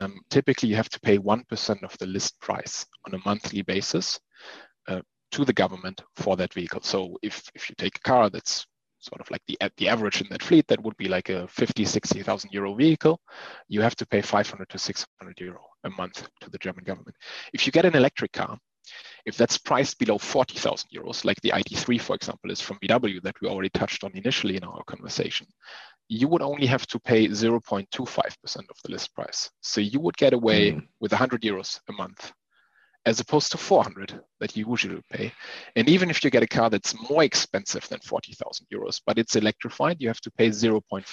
um, 0.00 0.20
typically 0.30 0.68
you 0.68 0.76
have 0.76 0.88
to 0.88 1.00
pay 1.00 1.18
1% 1.18 1.82
of 1.82 1.96
the 1.98 2.06
list 2.06 2.40
price 2.40 2.86
on 3.06 3.14
a 3.14 3.22
monthly 3.24 3.62
basis 3.62 4.18
uh, 4.88 5.00
to 5.32 5.44
the 5.44 5.52
government 5.52 6.02
for 6.16 6.36
that 6.36 6.52
vehicle. 6.54 6.80
So 6.82 7.16
if, 7.22 7.42
if 7.54 7.68
you 7.68 7.74
take 7.76 7.96
a 7.96 8.08
car 8.08 8.30
that's 8.30 8.66
sort 9.00 9.20
of 9.20 9.30
like 9.30 9.42
the, 9.46 9.58
the 9.76 9.88
average 9.88 10.20
in 10.20 10.28
that 10.30 10.42
fleet, 10.42 10.66
that 10.68 10.82
would 10.82 10.96
be 10.96 11.08
like 11.08 11.28
a 11.28 11.48
50, 11.48 11.84
60,000 11.84 12.50
euro 12.52 12.74
vehicle, 12.74 13.20
you 13.68 13.80
have 13.80 13.96
to 13.96 14.06
pay 14.06 14.20
500 14.20 14.68
to 14.68 14.78
600 14.78 15.40
euro 15.40 15.60
a 15.84 15.90
month 15.90 16.28
to 16.40 16.50
the 16.50 16.58
German 16.58 16.84
government. 16.84 17.16
If 17.52 17.66
you 17.66 17.72
get 17.72 17.86
an 17.86 17.96
electric 17.96 18.32
car, 18.32 18.58
if 19.24 19.36
that's 19.36 19.58
priced 19.58 19.98
below 19.98 20.18
40,000 20.18 20.88
euros, 20.94 21.24
like 21.24 21.40
the 21.40 21.50
ID3, 21.50 22.00
for 22.00 22.14
example, 22.14 22.50
is 22.50 22.60
from 22.60 22.78
VW 22.78 23.22
that 23.22 23.40
we 23.40 23.48
already 23.48 23.70
touched 23.70 24.04
on 24.04 24.12
initially 24.14 24.56
in 24.56 24.64
our 24.64 24.82
conversation, 24.84 25.46
you 26.08 26.26
would 26.28 26.42
only 26.42 26.66
have 26.66 26.86
to 26.88 26.98
pay 26.98 27.28
0.25% 27.28 27.86
of 28.56 28.76
the 28.82 28.90
list 28.90 29.14
price. 29.14 29.50
So 29.60 29.80
you 29.80 30.00
would 30.00 30.16
get 30.16 30.32
away 30.32 30.72
mm. 30.72 30.86
with 30.98 31.12
100 31.12 31.42
euros 31.42 31.80
a 31.88 31.92
month. 31.92 32.32
As 33.06 33.20
opposed 33.20 33.50
to 33.52 33.58
400 33.58 34.20
that 34.40 34.56
you 34.56 34.66
usually 34.68 35.00
pay. 35.10 35.32
And 35.76 35.88
even 35.88 36.10
if 36.10 36.22
you 36.22 36.30
get 36.30 36.42
a 36.42 36.46
car 36.46 36.68
that's 36.68 36.94
more 37.10 37.24
expensive 37.24 37.88
than 37.88 38.00
40,000 38.00 38.66
euros, 38.72 39.00
but 39.06 39.18
it's 39.18 39.36
electrified, 39.36 39.96
you 40.00 40.08
have 40.08 40.20
to 40.20 40.30
pay 40.30 40.50
0.5% 40.50 41.04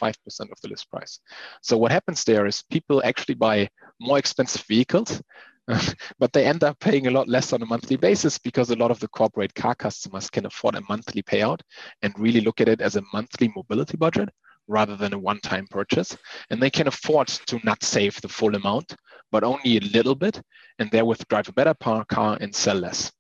of 0.52 0.62
the 0.62 0.68
list 0.68 0.90
price. 0.92 1.20
So 1.62 1.78
what 1.78 1.92
happens 1.92 2.24
there 2.24 2.46
is 2.46 2.64
people 2.70 3.02
actually 3.06 3.36
buy 3.36 3.70
more 4.02 4.18
expensive 4.18 4.64
vehicles, 4.64 5.22
but 6.20 6.34
they 6.34 6.46
end 6.46 6.64
up 6.64 6.80
paying 6.80 7.08
a 7.08 7.12
lot 7.12 7.28
less 7.28 7.54
on 7.54 7.62
a 7.62 7.66
monthly 7.66 7.96
basis 7.96 8.38
because 8.38 8.70
a 8.70 8.76
lot 8.76 8.92
of 8.92 9.00
the 9.00 9.08
corporate 9.10 9.54
car 9.56 9.76
customers 9.76 10.30
can 10.30 10.46
afford 10.46 10.76
a 10.76 10.84
monthly 10.90 11.24
payout 11.24 11.60
and 12.02 12.14
really 12.18 12.42
look 12.42 12.62
at 12.62 12.70
it 12.70 12.82
as 12.82 12.96
a 12.96 13.04
monthly 13.14 13.52
mobility 13.56 13.98
budget 13.98 14.30
rather 14.68 14.96
than 14.96 15.14
a 15.14 15.20
one-time 15.20 15.68
purchase. 15.70 16.18
And 16.50 16.62
they 16.62 16.70
can 16.70 16.88
afford 16.88 17.28
to 17.28 17.60
not 17.64 17.84
save 17.84 18.20
the 18.22 18.28
full 18.28 18.56
amount, 18.56 18.96
but 19.32 19.44
only 19.44 19.78
a 19.78 19.82
little 19.82 20.16
bit, 20.16 20.42
and 20.80 20.90
therewith 20.92 21.28
drive 21.30 21.50
a 21.50 21.54
better 21.54 21.74
car 21.74 22.38
and 22.40 22.54
sell 22.54 22.78
less. 22.78 23.12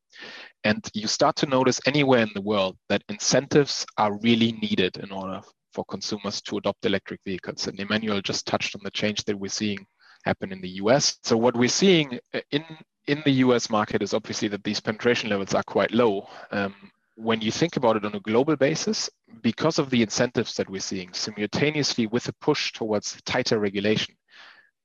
And 0.63 0.86
you 0.94 1.08
start 1.08 1.36
to 1.38 1.46
notice 1.46 1.80
anywhere 1.86 2.22
in 2.22 2.32
the 2.34 2.42
world 2.42 2.77
that 2.89 3.04
incentives 3.10 3.86
are 3.98 4.18
really 4.20 4.54
needed 4.54 4.98
in 4.98 5.12
order 5.12 5.42
for 5.74 5.86
consumers 5.86 6.42
to 6.42 6.58
adopt 6.58 6.86
electric 6.86 7.22
vehicles. 7.25 7.68
And 7.68 7.80
Emmanuel 7.80 8.22
just 8.22 8.48
touched 8.48 8.75
on 8.75 8.82
the 8.84 8.92
change 8.92 9.24
that 9.25 9.38
we're 9.38 9.50
seeing 9.50 9.86
happen 10.25 10.51
in 10.51 10.62
the 10.62 10.82
US. 10.82 11.18
So 11.24 11.38
what 11.38 11.56
we're 11.56 11.70
seeing 11.70 12.20
in 12.51 12.66
in 13.08 13.22
the 13.24 13.32
US 13.46 13.70
market 13.70 14.01
is 14.01 14.13
obviously 14.13 14.50
that 14.50 14.63
these 14.63 14.82
penetration 14.82 15.30
levels 15.30 15.54
are 15.54 15.63
quite 15.63 15.92
low. 15.92 16.27
Um, 16.51 16.75
when 17.16 17.42
you 17.42 17.51
think 17.51 17.77
about 17.77 17.96
it 17.96 18.06
on 18.06 18.16
a 18.16 18.20
global 18.20 18.56
basis, 18.56 19.10
because 19.41 19.79
of 19.79 19.89
the 19.89 20.01
incentives 20.01 20.55
that 20.55 20.69
we're 20.69 20.81
seeing 20.81 21.13
simultaneously 21.13 22.07
with 22.07 22.27
a 22.27 22.34
push 22.34 22.72
towards 22.72 23.22
tighter 23.25 23.60
regulation, 23.60 24.15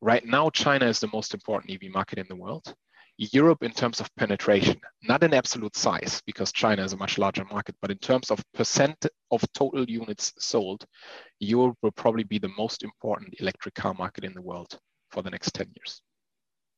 right 0.00 0.25
now 0.25 0.50
China 0.50 0.87
is 0.87 1.00
the 1.00 1.11
most 1.12 1.34
important 1.34 1.72
EV 1.72 1.90
market 1.92 2.18
in 2.18 2.26
the 2.28 2.37
world. 2.37 2.75
Europe, 3.18 3.62
in 3.62 3.70
terms 3.70 4.00
of 4.00 4.08
penetration, 4.16 4.80
not 5.02 5.22
in 5.22 5.34
absolute 5.34 5.76
size, 5.76 6.22
because 6.26 6.50
China 6.50 6.82
is 6.82 6.92
a 6.92 6.96
much 6.96 7.18
larger 7.18 7.44
market, 7.44 7.76
but 7.80 7.90
in 7.90 7.99
terms 7.99 8.30
of 8.30 8.42
percent 8.54 9.06
of 9.30 9.44
total 9.52 9.84
units 9.88 10.32
sold, 10.38 10.84
Europe 11.38 11.76
will 11.82 11.92
probably 11.92 12.25
be 12.25 12.38
the 12.38 12.50
most 12.56 12.82
important 12.82 13.34
electric 13.38 13.75
car 13.75 13.94
market 13.94 14.25
in 14.25 14.32
the 14.32 14.42
world 14.42 14.78
for 15.11 15.22
the 15.22 15.30
next 15.30 15.54
10 15.54 15.68
years. 15.76 16.00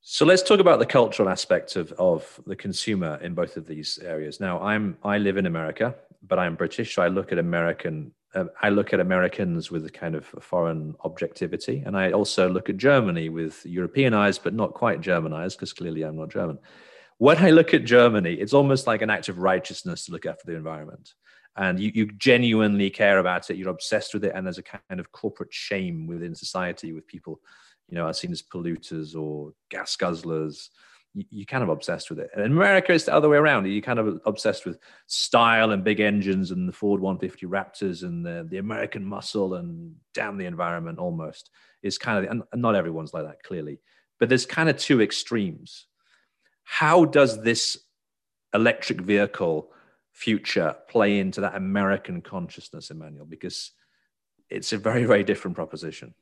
So 0.07 0.27
let's 0.27 0.43
talk 0.43 0.61
about 0.61 0.81
the 0.81 0.87
cultural 0.87 1.31
aspect 1.31 1.77
of, 1.77 1.93
of 1.93 2.39
the 2.47 2.57
consumer 2.57 3.19
in 3.23 3.33
both 3.33 3.57
of 3.57 3.67
these 3.67 3.99
areas. 3.99 4.39
Now, 4.39 4.61
I'm 4.61 4.99
I 5.03 5.17
live 5.17 5.39
in 5.39 5.47
America, 5.47 5.95
but 6.27 6.39
I'm 6.39 6.57
British, 6.57 6.95
so 6.95 7.03
I 7.03 7.09
look 7.09 7.33
at 7.33 7.39
American 7.39 8.13
uh, 8.35 8.47
I 8.61 8.69
look 8.71 8.93
at 8.93 8.99
Americans 8.99 9.71
with 9.71 9.87
a 9.87 9.91
kind 9.91 10.17
of 10.17 10.25
foreign 10.25 10.95
objectivity, 11.05 11.83
and 11.87 11.97
I 11.97 12.13
also 12.13 12.49
look 12.49 12.69
at 12.69 12.77
Germany 12.77 13.29
with 13.29 13.65
European 13.65 14.13
eyes, 14.13 14.39
but 14.39 14.55
not 14.55 14.75
quite 14.75 15.01
German 15.01 15.33
eyes, 15.33 15.55
because 15.55 15.73
clearly 15.73 16.03
I'm 16.03 16.17
not 16.17 16.31
German. 16.31 16.59
When 17.19 17.39
I 17.39 17.51
look 17.51 17.75
at 17.75 17.85
Germany, 17.85 18.35
it's 18.35 18.53
almost 18.53 18.89
like 18.89 19.03
an 19.03 19.11
act 19.11 19.29
of 19.29 19.39
righteousness 19.39 20.07
to 20.07 20.13
look 20.13 20.27
after 20.27 20.47
the 20.47 20.57
environment, 20.57 21.15
and 21.57 21.79
you, 21.79 21.93
you 21.95 22.11
genuinely 22.13 22.91
care 22.91 23.19
about 23.19 23.51
it. 23.51 23.57
You're 23.57 23.69
obsessed 23.69 24.15
with 24.15 24.25
it, 24.25 24.33
and 24.35 24.45
there's 24.45 24.59
a 24.59 24.65
kind 24.65 24.99
of 24.99 25.13
corporate 25.13 25.55
shame 25.55 26.09
within 26.09 26.35
society 26.35 26.93
with 26.93 27.07
people 27.07 27.41
you 27.89 27.97
know, 27.97 28.07
are 28.07 28.15
seen 28.15 28.33
as 28.33 28.43
polluters 28.43 29.15
or 29.15 29.53
gas 29.71 29.97
guzzlers. 29.97 30.69
You, 31.15 31.43
are 31.43 31.45
kind 31.45 31.63
of 31.63 31.69
obsessed 31.69 32.11
with 32.11 32.19
it. 32.19 32.31
And 32.35 32.45
in 32.45 32.53
America, 32.53 32.93
it's 32.93 33.05
the 33.05 33.15
other 33.15 33.29
way 33.29 33.37
around. 33.37 33.67
You're 33.67 33.83
kind 33.83 33.99
of 33.99 34.21
obsessed 34.27 34.67
with 34.67 34.79
style 35.07 35.71
and 35.71 35.85
big 35.85 36.01
engines 36.01 36.51
and 36.51 36.69
the 36.69 36.73
Ford 36.73 37.01
150 37.01 37.47
Raptors 37.47 38.03
and 38.03 38.27
the, 38.27 38.47
the 38.49 38.59
American 38.59 39.05
muscle 39.05 39.55
and 39.55 39.95
damn 40.13 40.39
the 40.39 40.47
environment 40.47 40.99
almost. 40.99 41.51
Is 41.83 41.99
kind 41.99 42.25
of, 42.25 42.31
and 42.31 42.63
not 42.63 42.75
everyone's 42.75 43.13
like 43.13 43.25
that, 43.25 43.43
clearly. 43.43 43.79
But 44.19 44.29
there's 44.29 44.47
kind 44.47 44.69
of 44.69 44.77
two 44.77 45.03
extremes. 45.03 45.87
How 46.65 47.05
does 47.05 47.43
this 47.43 47.79
electric 48.55 49.01
vehicle 49.01 49.71
future 50.13 50.77
play 50.89 51.19
into 51.19 51.43
that 51.43 51.57
American 51.57 52.23
consciousness, 52.23 52.91
Emmanuel? 52.91 53.27
Because 53.27 53.73
it's 54.49 54.73
a 54.73 54.79
very, 54.79 55.05
very 55.05 55.25
different 55.25 55.57
proposition. 55.57 56.15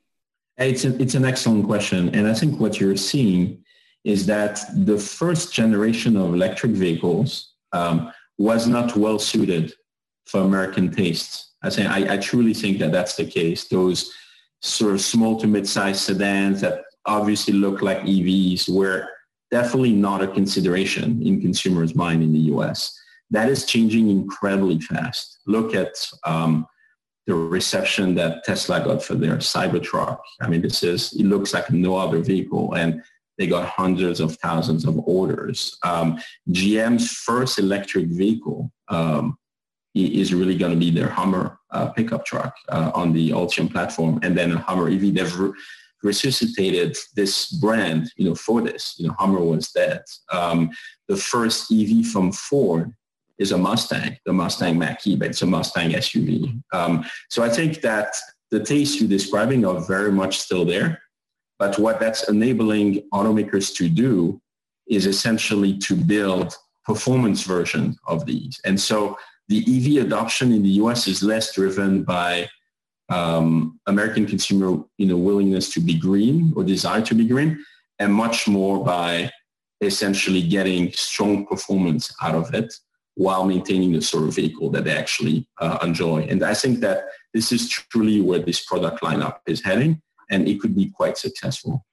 It's, 0.57 0.85
a, 0.85 1.01
it's 1.01 1.15
an 1.15 1.25
excellent 1.25 1.65
question. 1.65 2.13
And 2.13 2.27
I 2.27 2.33
think 2.33 2.59
what 2.59 2.79
you're 2.79 2.97
seeing 2.97 3.63
is 4.03 4.25
that 4.25 4.59
the 4.85 4.97
first 4.97 5.53
generation 5.53 6.17
of 6.17 6.33
electric 6.33 6.71
vehicles 6.73 7.53
um, 7.71 8.11
was 8.37 8.67
not 8.67 8.95
well 8.95 9.19
suited 9.19 9.73
for 10.25 10.41
American 10.41 10.91
tastes. 10.91 11.53
I, 11.63 11.69
say, 11.69 11.85
I, 11.85 12.13
I 12.13 12.17
truly 12.17 12.53
think 12.53 12.79
that 12.79 12.91
that's 12.91 13.15
the 13.15 13.25
case. 13.25 13.67
Those 13.67 14.11
sort 14.61 14.93
of 14.93 15.01
small 15.01 15.39
to 15.39 15.47
mid-sized 15.47 16.01
sedans 16.01 16.61
that 16.61 16.83
obviously 17.05 17.53
look 17.53 17.81
like 17.81 17.99
EVs 17.99 18.69
were 18.69 19.07
definitely 19.51 19.93
not 19.93 20.23
a 20.23 20.27
consideration 20.27 21.21
in 21.21 21.41
consumers' 21.41 21.95
mind 21.95 22.23
in 22.23 22.33
the 22.33 22.39
US. 22.55 22.97
That 23.29 23.49
is 23.49 23.65
changing 23.65 24.09
incredibly 24.09 24.79
fast. 24.79 25.39
Look 25.47 25.75
at 25.75 25.93
um, 26.25 26.65
the 27.27 27.35
reception 27.35 28.15
that 28.15 28.43
Tesla 28.43 28.83
got 28.83 29.03
for 29.03 29.15
their 29.15 29.37
Cybertruck. 29.37 30.19
I 30.41 30.47
mean, 30.47 30.61
this 30.61 30.83
is, 30.83 31.13
it 31.13 31.25
looks 31.25 31.53
like 31.53 31.71
no 31.71 31.95
other 31.95 32.19
vehicle 32.19 32.73
and 32.73 33.01
they 33.37 33.47
got 33.47 33.67
hundreds 33.67 34.19
of 34.19 34.35
thousands 34.37 34.85
of 34.85 34.97
orders. 34.99 35.77
Um, 35.83 36.19
GM's 36.49 37.11
first 37.11 37.59
electric 37.59 38.07
vehicle 38.07 38.71
um, 38.89 39.37
is 39.95 40.33
really 40.33 40.57
going 40.57 40.71
to 40.71 40.77
be 40.77 40.91
their 40.91 41.09
Hummer 41.09 41.59
uh, 41.71 41.89
pickup 41.89 42.25
truck 42.25 42.55
uh, 42.69 42.91
on 42.93 43.13
the 43.13 43.31
Ultium 43.31 43.71
platform. 43.71 44.19
And 44.23 44.37
then 44.37 44.51
a 44.51 44.57
Hummer 44.59 44.89
EV, 44.89 45.13
they've 45.13 45.39
re- 45.39 45.53
resuscitated 46.03 46.97
this 47.15 47.51
brand, 47.51 48.11
you 48.17 48.25
know, 48.25 48.35
for 48.35 48.61
this. 48.61 48.95
You 48.97 49.07
know, 49.07 49.15
Hummer 49.17 49.39
was 49.39 49.71
dead. 49.71 50.01
Um, 50.31 50.71
the 51.07 51.17
first 51.17 51.71
EV 51.71 52.07
from 52.07 52.31
Ford 52.31 52.93
is 53.37 53.51
a 53.51 53.57
Mustang, 53.57 54.17
the 54.25 54.33
Mustang 54.33 54.77
Mach-E, 54.77 55.15
but 55.15 55.29
it's 55.29 55.41
a 55.41 55.47
Mustang 55.47 55.91
SUV. 55.91 56.61
Um, 56.71 57.05
so 57.29 57.43
I 57.43 57.49
think 57.49 57.81
that 57.81 58.13
the 58.51 58.63
tastes 58.63 58.99
you're 58.99 59.09
describing 59.09 59.65
are 59.65 59.79
very 59.81 60.11
much 60.11 60.39
still 60.39 60.65
there. 60.65 61.01
But 61.63 61.79
what 61.79 61.97
that's 61.97 62.27
enabling 62.27 62.89
automakers 63.13 63.73
to 63.77 63.87
do 63.87 64.41
is 64.89 65.05
essentially 65.05 65.77
to 65.77 65.95
build 65.95 66.53
performance 66.83 67.43
version 67.43 67.95
of 68.05 68.25
these. 68.25 68.59
And 68.65 68.77
so 68.77 69.17
the 69.47 69.59
EV 69.73 70.05
adoption 70.05 70.51
in 70.51 70.61
the 70.61 70.75
US 70.83 71.07
is 71.07 71.23
less 71.23 71.55
driven 71.55 72.03
by 72.03 72.49
um, 73.07 73.79
American 73.87 74.25
consumer 74.25 74.83
you 74.97 75.05
know, 75.05 75.15
willingness 75.15 75.73
to 75.75 75.79
be 75.79 75.97
green 75.97 76.51
or 76.57 76.65
desire 76.65 77.01
to 77.03 77.15
be 77.15 77.25
green, 77.25 77.63
and 77.97 78.13
much 78.13 78.45
more 78.45 78.83
by 78.83 79.31
essentially 79.79 80.41
getting 80.41 80.91
strong 80.91 81.45
performance 81.45 82.13
out 82.21 82.35
of 82.35 82.53
it 82.53 82.73
while 83.15 83.45
maintaining 83.45 83.93
the 83.93 84.01
sort 84.01 84.25
of 84.25 84.35
vehicle 84.35 84.69
that 84.71 84.83
they 84.83 84.97
actually 84.97 85.47
uh, 85.61 85.77
enjoy. 85.81 86.23
And 86.29 86.43
I 86.43 86.55
think 86.55 86.81
that 86.81 87.05
this 87.33 87.53
is 87.53 87.69
truly 87.69 88.19
where 88.19 88.39
this 88.39 88.65
product 88.65 89.01
lineup 89.01 89.37
is 89.47 89.63
heading, 89.63 90.01
and 90.33 90.47
it 90.47 90.59
could 90.59 90.75
be 90.75 90.89
quite 90.89 91.17
successful. 91.17 91.85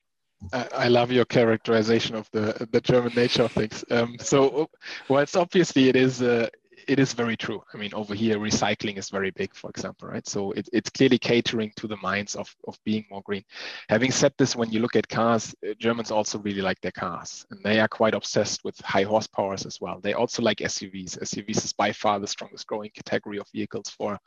I 0.53 0.89
love 0.89 1.13
your 1.13 1.27
characterization 1.27 2.15
of 2.15 2.27
the 2.33 2.67
the 2.73 2.81
German 2.81 3.13
nature 3.15 3.43
of 3.43 3.53
things. 3.53 3.85
Um, 3.91 4.17
so, 4.19 4.71
well, 5.09 5.23
it's 5.23 5.37
obviously 5.37 5.91
it 5.91 5.97
is 5.97 6.23
uh, 6.23 6.49
it 6.89 6.99
is 6.99 7.13
very 7.13 7.37
true. 7.37 7.63
I 7.73 7.77
mean, 7.77 7.93
over 7.95 8.15
here, 8.15 8.39
recycling 8.39 8.97
is 8.99 9.11
very 9.11 9.31
big, 9.31 9.55
for 9.55 9.71
example, 9.71 10.09
right? 10.09 10.27
So 10.27 10.53
it, 10.53 10.69
it's 10.73 10.91
clearly 10.91 11.19
catering 11.19 11.73
to 11.77 11.87
the 11.87 11.97
minds 11.99 12.35
of, 12.35 12.55
of 12.67 12.79
being 12.85 13.05
more 13.11 13.23
green. 13.23 13.45
Having 13.89 14.13
said 14.13 14.33
this, 14.39 14.57
when 14.57 14.71
you 14.71 14.81
look 14.81 14.97
at 14.97 15.09
cars, 15.09 15.55
uh, 15.69 15.75
Germans 15.79 16.11
also 16.11 16.39
really 16.39 16.63
like 16.63 16.81
their 16.81 16.93
cars, 16.93 17.47
and 17.51 17.61
they 17.63 17.81
are 17.81 17.89
quite 17.89 18.15
obsessed 18.15 18.65
with 18.65 18.79
high 18.81 19.05
horsepowers 19.05 19.67
as 19.67 19.81
well. 19.81 20.01
They 20.01 20.15
also 20.15 20.43
like 20.43 20.59
SUVs. 20.59 21.19
SUVs 21.19 21.65
is 21.65 21.73
by 21.73 21.93
far 21.93 22.19
the 22.19 22.27
strongest 22.27 22.67
growing 22.67 22.91
category 22.95 23.39
of 23.39 23.47
vehicles 23.55 23.91
for 23.91 24.19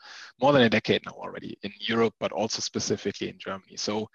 more 0.41 0.53
than 0.53 0.63
a 0.63 0.69
decade 0.69 1.01
now 1.05 1.13
already 1.13 1.57
in 1.63 1.71
Europe, 1.79 2.13
but 2.19 2.31
also 2.31 2.59
specifically 2.61 3.29
in 3.29 3.37
Germany. 3.39 3.77
So, 3.77 4.09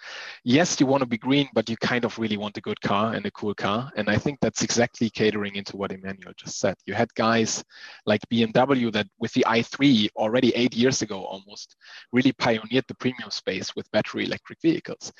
yes, 0.44 0.78
you 0.80 0.86
want 0.86 1.02
to 1.02 1.08
be 1.08 1.18
green, 1.18 1.48
but 1.54 1.68
you 1.68 1.76
kind 1.76 2.04
of 2.04 2.18
really 2.18 2.36
want 2.36 2.56
a 2.56 2.60
good 2.60 2.80
car 2.80 3.14
and 3.14 3.24
a 3.26 3.30
cool 3.30 3.54
car. 3.54 3.90
And 3.96 4.08
I 4.08 4.16
think 4.16 4.38
that's 4.40 4.62
exactly 4.62 5.10
catering 5.10 5.56
into 5.56 5.76
what 5.76 5.92
Emmanuel 5.92 6.32
just 6.36 6.58
said. 6.58 6.76
You 6.86 6.94
had 6.94 7.12
guys 7.14 7.64
like 8.06 8.27
BMW 8.32 8.92
that 8.92 9.06
with 9.18 9.32
the 9.32 9.44
i3 9.48 10.08
already 10.16 10.54
eight 10.54 10.76
years 10.76 11.02
ago 11.02 11.24
almost 11.24 11.76
really 12.12 12.32
pioneered 12.32 12.84
the 12.88 12.94
premium 12.94 13.30
space 13.30 13.74
with 13.74 13.90
battery 13.90 14.24
electric 14.24 14.60
vehicles. 14.60 15.12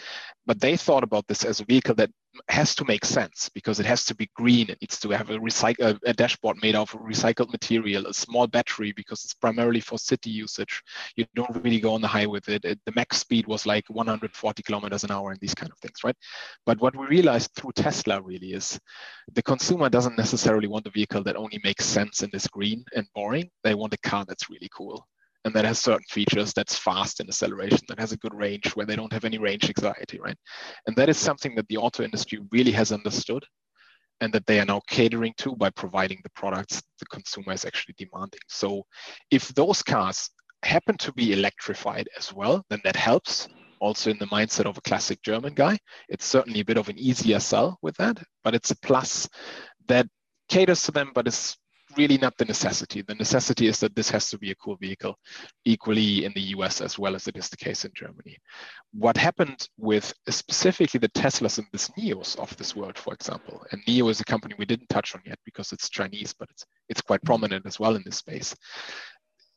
But 0.47 0.61
they 0.61 0.77
thought 0.77 1.05
about 1.05 1.27
this 1.27 1.45
as 1.45 1.61
a 1.61 1.65
vehicle 1.65 1.95
that 1.97 2.11
has 2.49 2.75
to 2.75 2.85
make 2.85 3.05
sense 3.05 3.49
because 3.55 3.81
it 3.81 3.87
has 3.87 4.05
to 4.05 4.15
be 4.15 4.31
green. 4.35 4.71
It 4.71 4.79
needs 4.81 4.99
to 5.01 5.11
have 5.11 5.31
a 5.31 5.39
recycle 5.39 5.95
uh, 5.95 5.99
a 6.07 6.13
dashboard 6.13 6.59
made 6.63 6.75
of 6.75 6.91
recycled 6.93 7.51
material, 7.51 8.07
a 8.07 8.15
small 8.15 8.47
battery 8.47 8.93
because 8.93 9.25
it's 9.25 9.35
primarily 9.35 9.81
for 9.81 9.99
city 9.99 10.31
usage. 10.31 10.83
You 11.17 11.27
don't 11.35 11.63
really 11.63 11.81
go 11.81 11.95
on 11.95 12.01
the 12.01 12.09
highway 12.09 12.39
with 12.39 12.49
it. 12.49 12.65
it. 12.65 12.81
The 12.85 12.93
max 12.95 13.19
speed 13.19 13.47
was 13.47 13.67
like 13.67 13.85
140 13.89 14.63
kilometers 14.63 15.05
an 15.05 15.11
hour 15.11 15.31
and 15.31 15.41
these 15.41 15.55
kind 15.55 15.73
of 15.73 15.79
things, 15.79 16.05
right? 16.05 16.17
But 16.67 16.81
what 16.81 16.97
we 16.97 17.07
realized 17.07 17.51
through 17.55 17.73
Tesla 17.73 18.21
really 18.23 18.53
is 18.53 18.79
the 19.33 19.43
consumer 19.43 19.89
doesn't 19.89 20.19
necessarily 20.19 20.69
want 20.69 20.87
a 20.87 20.91
vehicle 20.91 21.23
that 21.25 21.37
only 21.37 21.61
makes 21.65 21.85
sense 21.85 22.23
and 22.23 22.35
is 22.35 22.47
green 22.47 22.85
and 22.95 23.07
boring. 23.15 23.51
They 23.65 23.75
want 23.75 23.95
a 23.95 23.99
car 23.99 24.25
that's 24.27 24.51
really 24.51 24.69
cool 24.75 25.07
and 25.49 25.57
that 25.57 25.65
has 25.65 25.81
certain 25.81 26.07
features 26.11 26.53
that's 26.53 26.79
fast 26.79 27.21
in 27.21 27.29
acceleration, 27.29 27.81
that 27.89 27.99
has 28.01 28.13
a 28.13 28.19
good 28.19 28.35
range 28.35 28.77
where 28.77 28.87
they 28.87 28.97
don't 28.97 29.13
have 29.13 29.25
any 29.25 29.39
range 29.39 29.67
anxiety, 29.69 30.21
right? 30.21 30.39
And 30.87 30.97
that 30.97 31.09
is 31.09 31.19
something 31.19 31.57
that 31.57 31.67
the 31.69 31.79
auto 31.79 32.05
industry 32.05 32.39
really 32.53 32.73
has 32.73 32.93
understood. 32.93 33.45
and 34.21 34.33
that 34.33 34.47
they 34.47 34.61
are 34.61 34.65
now 34.65 34.81
catering 34.89 35.33
to 35.39 35.55
by 35.57 35.71
providing 35.71 36.21
the 36.23 36.31
products 36.31 36.83
the 36.99 37.07
consumer 37.07 37.53
is 37.53 37.65
actually 37.65 37.95
demanding. 37.99 38.41
So 38.49 38.85
if 39.31 39.49
those 39.55 39.83
cars 39.83 40.31
happen 40.65 40.97
to 40.99 41.13
be 41.13 41.33
electrified 41.33 42.09
as 42.19 42.33
well, 42.33 42.65
then 42.71 42.81
that 42.85 42.97
helps. 42.97 43.49
Also 43.81 44.11
in 44.11 44.19
the 44.19 44.27
mindset 44.27 44.67
of 44.67 44.77
a 44.77 44.81
classic 44.81 45.23
German 45.23 45.55
guy, 45.55 45.79
it's 46.09 46.25
certainly 46.25 46.61
a 46.61 46.65
bit 46.65 46.79
of 46.79 46.89
an 46.89 46.99
easier 46.99 47.39
sell 47.39 47.79
with 47.81 47.97
that, 47.99 48.21
but 48.43 48.55
it's 48.57 48.73
a 48.73 48.77
plus 48.79 49.29
that 49.87 50.07
caters 50.49 50.83
to 50.83 50.93
them, 50.93 51.13
but 51.15 51.29
it's 51.29 51.57
really 51.97 52.19
not 52.19 52.37
the 52.37 52.45
necessity. 52.45 53.03
The 53.03 53.15
necessity 53.15 53.67
is 53.67 53.81
that 53.81 53.95
this 53.95 54.11
has 54.11 54.31
to 54.31 54.39
be 54.39 54.51
a 54.51 54.55
cool 54.57 54.77
vehicle, 54.77 55.17
equally 55.65 56.25
in 56.25 56.33
the 56.35 56.41
US 56.57 56.81
as 56.81 56.99
well 56.99 57.15
as 57.15 57.27
it 57.29 57.37
is 57.37 57.49
the 57.49 57.57
case 57.57 57.85
in 57.85 57.93
Germany. 57.95 58.37
What 58.93 59.17
happened 59.17 59.69
with 59.77 60.13
specifically 60.29 60.99
the 60.99 61.09
Teslas 61.11 61.59
and 61.59 61.67
the 61.73 61.79
NIOs 61.79 62.39
of 62.39 62.57
this 62.57 62.77
world, 62.77 62.99
for 62.99 63.15
example, 63.15 63.65
and 63.73 63.83
NIO 63.87 64.11
is 64.11 64.21
a 64.21 64.25
company 64.25 64.55
we 64.59 64.67
didn't 64.67 64.89
touch 64.89 65.15
on 65.15 65.23
yet 65.25 65.39
because 65.45 65.73
it's 65.73 65.89
Chinese, 65.89 66.35
but 66.39 66.51
it's 66.51 66.65
it's 66.89 67.01
quite 67.01 67.23
prominent 67.23 67.67
as 67.67 67.79
well 67.79 67.97
in 67.97 68.03
this 68.05 68.17
space. 68.17 68.55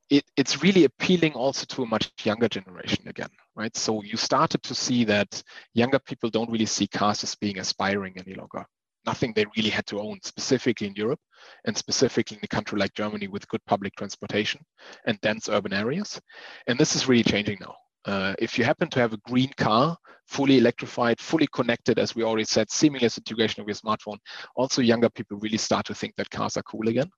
It, 0.09 0.25
it's 0.35 0.61
really 0.61 0.83
appealing 0.83 1.33
also 1.33 1.65
to 1.69 1.83
a 1.83 1.85
much 1.85 2.11
younger 2.23 2.49
generation 2.49 3.07
again, 3.07 3.29
right? 3.55 3.75
So 3.77 4.03
you 4.03 4.17
started 4.17 4.61
to 4.63 4.75
see 4.75 5.05
that 5.05 5.41
younger 5.73 5.99
people 5.99 6.29
don't 6.29 6.51
really 6.51 6.65
see 6.65 6.85
cars 6.85 7.23
as 7.23 7.35
being 7.35 7.59
aspiring 7.59 8.15
any 8.17 8.35
longer 8.35 8.65
nothing 9.05 9.33
they 9.33 9.45
really 9.55 9.69
had 9.69 9.85
to 9.87 9.99
own, 9.99 10.19
specifically 10.23 10.87
in 10.87 10.95
Europe 10.95 11.19
and 11.65 11.75
specifically 11.75 12.37
in 12.37 12.43
a 12.43 12.47
country 12.47 12.77
like 12.79 12.93
Germany 12.93 13.27
with 13.27 13.47
good 13.47 13.63
public 13.65 13.95
transportation 13.95 14.61
and 15.05 15.19
dense 15.21 15.49
urban 15.49 15.73
areas. 15.73 16.19
And 16.67 16.79
this 16.79 16.95
is 16.95 17.07
really 17.07 17.23
changing 17.23 17.57
now. 17.59 17.75
Uh, 18.05 18.33
if 18.39 18.57
you 18.57 18.63
happen 18.63 18.89
to 18.89 18.99
have 18.99 19.13
a 19.13 19.17
green 19.27 19.51
car, 19.57 19.95
fully 20.27 20.57
electrified, 20.57 21.19
fully 21.19 21.47
connected, 21.53 21.99
as 21.99 22.15
we 22.15 22.23
already 22.23 22.45
said, 22.45 22.69
seamless 22.71 23.17
integration 23.17 23.61
of 23.61 23.67
your 23.67 23.75
smartphone, 23.75 24.17
also 24.55 24.81
younger 24.81 25.09
people 25.09 25.37
really 25.37 25.57
start 25.57 25.85
to 25.85 25.93
think 25.93 26.15
that 26.15 26.29
cars 26.29 26.57
are 26.57 26.63
cool 26.63 26.87
again. 26.87 27.09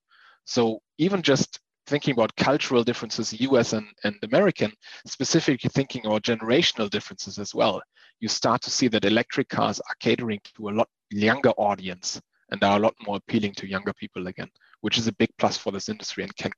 So 0.45 0.79
even 0.97 1.21
just 1.21 1.59
thinking 1.87 2.13
about 2.13 2.35
cultural 2.35 2.83
differences, 2.83 3.39
US 3.41 3.73
and, 3.73 3.87
and 4.03 4.15
American, 4.23 4.71
specifically 5.05 5.69
thinking 5.73 6.05
about 6.05 6.23
generational 6.23 6.89
differences 6.89 7.39
as 7.39 7.53
well, 7.53 7.81
you 8.19 8.27
start 8.27 8.61
to 8.63 8.69
see 8.69 8.87
that 8.89 9.05
electric 9.05 9.49
cars 9.49 9.79
are 9.79 9.95
catering 9.99 10.39
to 10.55 10.69
a 10.69 10.71
lot 10.71 10.89
younger 11.09 11.51
audience 11.51 12.21
and 12.49 12.63
are 12.63 12.77
a 12.77 12.79
lot 12.79 12.95
more 13.05 13.17
appealing 13.17 13.53
to 13.53 13.67
younger 13.67 13.93
people 13.93 14.27
again, 14.27 14.49
which 14.81 14.97
is 14.97 15.07
a 15.07 15.13
big 15.13 15.29
plus 15.37 15.57
for 15.57 15.71
this 15.71 15.89
industry 15.89 16.23
and 16.23 16.35
can, 16.35 16.51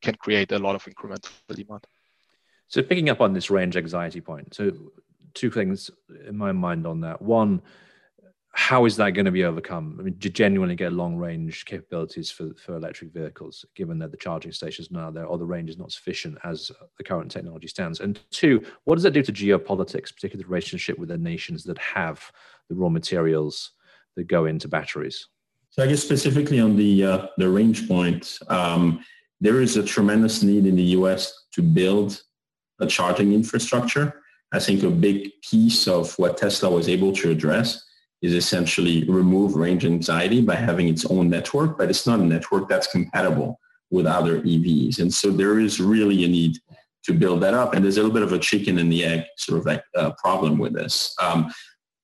can 0.00 0.14
create 0.14 0.52
a 0.52 0.58
lot 0.58 0.74
of 0.74 0.84
incremental 0.84 1.30
demand. 1.48 1.86
So 2.68 2.82
picking 2.82 3.10
up 3.10 3.20
on 3.20 3.32
this 3.32 3.50
range 3.50 3.76
anxiety 3.76 4.20
point, 4.20 4.54
so 4.54 4.72
two 5.34 5.50
things 5.50 5.90
in 6.26 6.36
my 6.36 6.52
mind 6.52 6.86
on 6.86 7.00
that. 7.00 7.20
One, 7.20 7.62
how 8.56 8.84
is 8.84 8.96
that 8.96 9.10
going 9.10 9.24
to 9.24 9.32
be 9.32 9.42
overcome? 9.42 9.96
I 9.98 10.04
mean, 10.04 10.16
to 10.20 10.30
genuinely 10.30 10.76
get 10.76 10.92
long 10.92 11.16
range 11.16 11.64
capabilities 11.64 12.30
for, 12.30 12.54
for 12.54 12.76
electric 12.76 13.12
vehicles, 13.12 13.64
given 13.74 13.98
that 13.98 14.12
the 14.12 14.16
charging 14.16 14.52
stations 14.52 14.92
now 14.92 15.10
there 15.10 15.26
or 15.26 15.38
the 15.38 15.44
range 15.44 15.70
is 15.70 15.76
not 15.76 15.90
sufficient 15.90 16.38
as 16.44 16.70
the 16.96 17.02
current 17.02 17.32
technology 17.32 17.66
stands? 17.66 17.98
And 17.98 18.20
two, 18.30 18.64
what 18.84 18.94
does 18.94 19.02
that 19.02 19.10
do 19.10 19.22
to 19.24 19.32
geopolitics, 19.32 20.14
particularly 20.14 20.44
the 20.44 20.48
relationship 20.48 21.00
with 21.00 21.08
the 21.08 21.18
nations 21.18 21.64
that 21.64 21.78
have 21.78 22.30
the 22.68 22.76
raw 22.76 22.88
materials 22.88 23.72
that 24.14 24.28
go 24.28 24.46
into 24.46 24.68
batteries? 24.68 25.26
So 25.70 25.82
I 25.82 25.88
guess 25.88 26.04
specifically 26.04 26.60
on 26.60 26.76
the 26.76 27.04
uh, 27.04 27.26
the 27.36 27.48
range 27.48 27.88
point, 27.88 28.38
um, 28.46 29.04
there 29.40 29.60
is 29.60 29.76
a 29.76 29.82
tremendous 29.82 30.44
need 30.44 30.64
in 30.64 30.76
the 30.76 30.94
U.S. 30.98 31.46
to 31.54 31.62
build 31.62 32.22
a 32.78 32.86
charging 32.86 33.32
infrastructure. 33.32 34.22
I 34.52 34.60
think 34.60 34.84
a 34.84 34.90
big 34.90 35.32
piece 35.42 35.88
of 35.88 36.16
what 36.20 36.36
Tesla 36.36 36.70
was 36.70 36.88
able 36.88 37.12
to 37.14 37.32
address 37.32 37.84
is 38.24 38.32
essentially 38.32 39.04
remove 39.04 39.54
range 39.54 39.84
anxiety 39.84 40.40
by 40.40 40.54
having 40.54 40.88
its 40.88 41.04
own 41.10 41.28
network, 41.28 41.76
but 41.76 41.90
it's 41.90 42.06
not 42.06 42.20
a 42.20 42.24
network 42.24 42.70
that's 42.70 42.86
compatible 42.86 43.60
with 43.90 44.06
other 44.06 44.40
EVs. 44.40 44.98
And 44.98 45.12
so 45.12 45.30
there 45.30 45.60
is 45.60 45.78
really 45.78 46.24
a 46.24 46.28
need 46.28 46.56
to 47.04 47.12
build 47.12 47.42
that 47.42 47.52
up. 47.52 47.74
And 47.74 47.84
there's 47.84 47.98
a 47.98 48.02
little 48.02 48.14
bit 48.14 48.22
of 48.22 48.32
a 48.32 48.38
chicken 48.38 48.78
and 48.78 48.90
the 48.90 49.04
egg 49.04 49.24
sort 49.36 49.58
of 49.58 49.66
like 49.66 49.84
uh, 49.94 50.12
problem 50.12 50.56
with 50.56 50.72
this. 50.72 51.14
Um, 51.20 51.52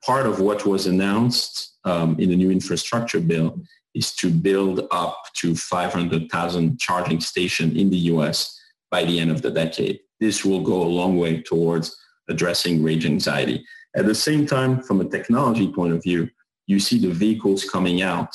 part 0.05 0.27
of 0.27 0.41
what 0.41 0.67
was 0.67 0.87
announced 0.87 1.79
um, 1.85 2.17
in 2.19 2.29
the 2.29 2.37
new 2.37 2.51
infrastructure 2.51 3.21
bill 3.21 3.59
is 3.95 4.15
to 4.17 4.29
build 4.29 4.87
up 4.91 5.17
to 5.39 5.55
500,000 5.55 6.79
charging 6.79 7.21
stations 7.21 7.79
in 7.79 7.89
the 7.89 7.97
US 8.13 8.61
by 8.91 9.05
the 9.05 9.19
end 9.19 9.31
of 9.31 9.41
the 9.41 9.51
decade. 9.51 10.01
This 10.21 10.45
will 10.45 10.61
go 10.63 10.83
a 10.83 10.95
long 11.01 11.17
way 11.17 11.41
towards 11.41 11.97
addressing 12.29 12.83
range 12.83 13.07
anxiety. 13.07 13.65
At 13.97 14.07
the 14.07 14.15
same 14.15 14.47
time, 14.47 14.83
from 14.83 15.01
a 15.01 15.05
technology 15.05 15.71
point 15.73 15.93
of 15.93 16.03
view, 16.03 16.29
you 16.67 16.79
see 16.79 16.99
the 16.99 17.11
vehicles 17.11 17.65
coming 17.65 18.03
out, 18.03 18.31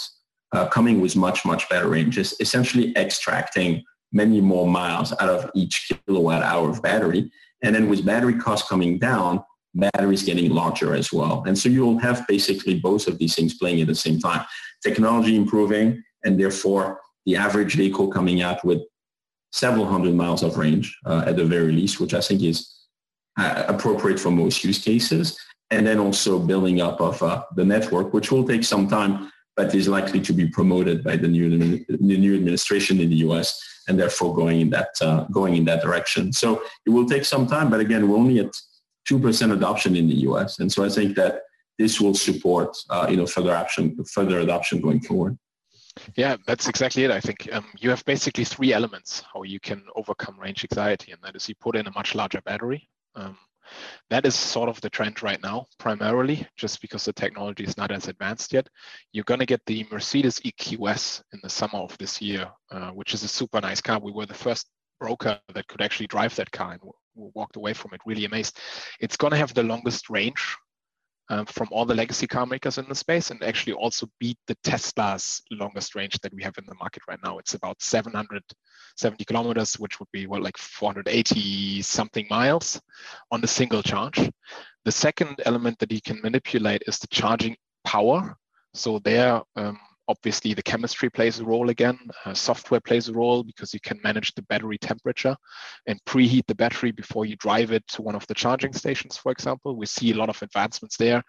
uh, 0.52 0.68
coming 0.68 1.00
with 1.00 1.16
much, 1.16 1.46
much 1.46 1.68
better 1.70 1.88
ranges, 1.88 2.36
essentially 2.40 2.96
extracting 2.98 3.84
many 4.12 4.42
more 4.42 4.68
miles 4.68 5.14
out 5.14 5.30
of 5.30 5.50
each 5.56 5.92
kilowatt 6.08 6.44
hour 6.44 6.70
of 6.70 6.82
battery. 6.82 7.32
And 7.64 7.74
then 7.74 7.90
with 7.90 8.06
battery 8.06 8.36
costs 8.36 8.68
coming 8.68 9.00
down, 9.00 9.44
batteries 9.74 10.24
getting 10.24 10.52
larger 10.52 10.96
as 10.96 11.12
well. 11.12 11.44
And 11.46 11.58
so 11.58 11.70
you'll 11.70 12.00
have 12.00 12.26
basically 12.28 12.80
both 12.80 13.08
of 13.08 13.18
these 13.18 13.36
things 13.36 13.54
playing 13.58 13.82
at 13.82 13.88
the 13.88 13.96
same 13.96 14.20
time. 14.20 14.46
Technology 14.84 15.36
improving 15.36 16.04
and 16.24 16.40
therefore 16.40 17.02
the 17.26 17.36
average 17.36 17.76
vehicle 17.76 18.08
coming 18.08 18.42
out 18.42 18.64
with 18.64 18.82
several 19.52 19.86
hundred 19.86 20.14
miles 20.14 20.44
of 20.44 20.58
range 20.58 20.98
uh, 21.06 21.24
at 21.26 21.38
the 21.38 21.46
very 21.46 21.72
least, 21.72 22.00
which 22.00 22.14
I 22.14 22.22
think 22.22 22.44
is 22.44 22.75
uh, 23.38 23.66
appropriate 23.68 24.20
for 24.20 24.32
most 24.32 24.64
use 24.64 24.80
cases. 24.80 25.38
And 25.72 25.86
then 25.86 26.00
also 26.00 26.40
building 26.40 26.82
up 26.82 27.02
of 27.02 27.22
uh, 27.24 27.44
the 27.56 27.66
network, 27.66 28.14
which 28.14 28.32
will 28.32 28.48
take 28.48 28.64
some 28.64 28.88
time, 28.88 29.32
but 29.56 29.74
is 29.74 29.88
likely 29.88 30.22
to 30.22 30.34
be 30.34 30.48
promoted 30.48 31.04
by 31.04 31.18
the 31.18 31.28
new, 31.28 31.58
the 31.88 32.18
new 32.18 32.36
administration 32.36 33.00
in 33.00 33.10
the 33.10 33.18
U.S. 33.28 33.60
and 33.88 34.00
therefore 34.00 34.36
going 34.36 34.62
in 34.62 34.70
that 34.72 34.90
uh, 35.02 35.24
going 35.32 35.56
in 35.56 35.66
that 35.66 35.82
direction. 35.82 36.32
So 36.34 36.62
it 36.86 36.92
will 36.92 37.08
take 37.08 37.26
some 37.26 37.48
time, 37.48 37.70
but 37.70 37.80
again, 37.80 38.08
we're 38.08 38.18
only 38.18 38.40
at 38.40 38.54
two 39.08 39.20
percent 39.20 39.52
adoption 39.52 39.96
in 39.96 40.08
the 40.08 40.16
U.S. 40.30 40.60
And 40.60 40.72
so 40.72 40.84
I 40.84 40.90
think 40.90 41.16
that 41.16 41.42
this 41.80 42.00
will 42.00 42.14
support 42.14 42.76
uh, 42.90 43.08
you 43.10 43.18
know 43.18 43.26
further 43.26 43.54
action, 43.54 44.04
further 44.06 44.40
adoption 44.40 44.82
going 44.82 45.02
forward. 45.02 45.38
Yeah, 46.16 46.36
that's 46.46 46.68
exactly 46.68 47.06
it. 47.06 47.12
I 47.12 47.22
think 47.22 47.48
um, 47.54 47.66
you 47.78 47.90
have 47.90 48.04
basically 48.04 48.44
three 48.44 48.74
elements 48.74 49.24
how 49.34 49.44
you 49.44 49.62
can 49.62 49.84
overcome 49.96 50.38
range 50.38 50.66
anxiety, 50.70 51.14
and 51.14 51.22
that 51.24 51.36
is 51.36 51.48
you 51.48 51.56
put 51.56 51.76
in 51.76 51.88
a 51.88 51.92
much 51.92 52.16
larger 52.16 52.42
battery, 52.42 52.90
um, 53.16 53.38
that 54.10 54.26
is 54.26 54.36
sort 54.36 54.70
of 54.70 54.80
the 54.82 54.90
trend 54.90 55.24
right 55.24 55.42
now, 55.42 55.66
primarily, 55.80 56.48
just 56.56 56.82
because 56.82 57.06
the 57.06 57.14
technology 57.14 57.64
is 57.64 57.78
not 57.78 57.92
as 57.92 58.08
advanced 58.08 58.54
yet. 58.54 58.68
You're 59.12 59.24
going 59.24 59.40
to 59.40 59.46
get 59.46 59.62
the 59.66 59.86
Mercedes 59.92 60.40
EQS 60.40 61.24
in 61.34 61.40
the 61.42 61.50
summer 61.50 61.80
of 61.80 61.98
this 61.98 62.22
year, 62.22 62.48
uh, 62.72 62.92
which 62.92 63.14
is 63.14 63.24
a 63.24 63.28
super 63.28 63.62
nice 63.62 63.82
car. 63.82 64.00
We 64.00 64.12
were 64.12 64.26
the 64.26 64.34
first 64.34 64.68
broker 65.00 65.40
that 65.54 65.68
could 65.68 65.82
actually 65.82 66.08
drive 66.08 66.36
that 66.36 66.52
car 66.52 66.74
and 66.74 66.82
walked 67.16 67.56
away 67.56 67.74
from 67.74 67.94
it 67.94 68.02
really 68.06 68.26
amazed. 68.26 68.58
It's 69.00 69.18
going 69.18 69.32
to 69.32 69.38
have 69.38 69.54
the 69.54 69.64
longest 69.64 70.10
range 70.10 70.58
um, 71.30 71.46
from 71.46 71.68
all 71.72 71.86
the 71.86 71.96
legacy 71.96 72.28
car 72.28 72.46
makers 72.46 72.78
in 72.78 72.88
the 72.88 72.96
space 72.96 73.32
and 73.32 73.44
actually 73.44 73.74
also 73.74 74.08
beat 74.20 74.38
the 74.48 74.56
Tesla's 74.64 75.42
longest 75.52 75.96
range 75.96 76.20
that 76.20 76.34
we 76.34 76.44
have 76.44 76.58
in 76.58 76.66
the 76.68 76.76
market 76.76 77.04
right 77.08 77.20
now. 77.24 77.38
It's 77.40 77.56
about 77.56 77.82
770 77.82 79.26
kilometers, 79.26 79.80
which 79.80 80.00
would 80.00 80.12
be 80.12 80.28
what 80.28 80.42
like 80.42 80.58
480 80.58 81.82
something 81.82 82.28
miles 82.30 82.80
on 83.32 83.44
a 83.44 83.48
single 83.48 83.82
charge. 83.82 84.30
The 84.86 84.92
second 84.92 85.42
element 85.46 85.80
that 85.80 85.92
you 85.92 86.02
can 86.02 86.22
manipulate 86.22 86.84
is 86.88 87.00
the 87.00 87.08
charging 87.08 87.56
power. 87.84 88.36
So 88.74 89.00
there, 89.00 89.42
um, 89.56 89.80
obviously 90.08 90.54
the 90.54 90.64
chemistry 90.64 91.10
plays 91.10 91.40
a 91.40 91.46
role 91.46 91.70
again 91.70 91.98
uh, 92.26 92.34
software 92.34 92.80
plays 92.80 93.10
a 93.10 93.14
role 93.14 93.44
because 93.44 93.74
you 93.74 93.80
can 93.80 94.00
manage 94.04 94.34
the 94.36 94.42
battery 94.44 94.78
temperature 94.78 95.36
and 95.88 96.00
preheat 96.06 96.46
the 96.48 96.56
battery 96.56 96.92
before 96.92 97.26
you 97.26 97.36
drive 97.38 97.72
it 97.72 97.86
to 97.88 98.02
one 98.02 98.16
of 98.16 98.26
the 98.28 98.34
charging 98.34 98.74
stations 98.74 99.18
for 99.18 99.32
example. 99.32 99.76
We 99.76 99.86
see 99.86 100.12
a 100.12 100.16
lot 100.16 100.30
of 100.30 100.42
advancements 100.42 100.98
there. 100.98 101.24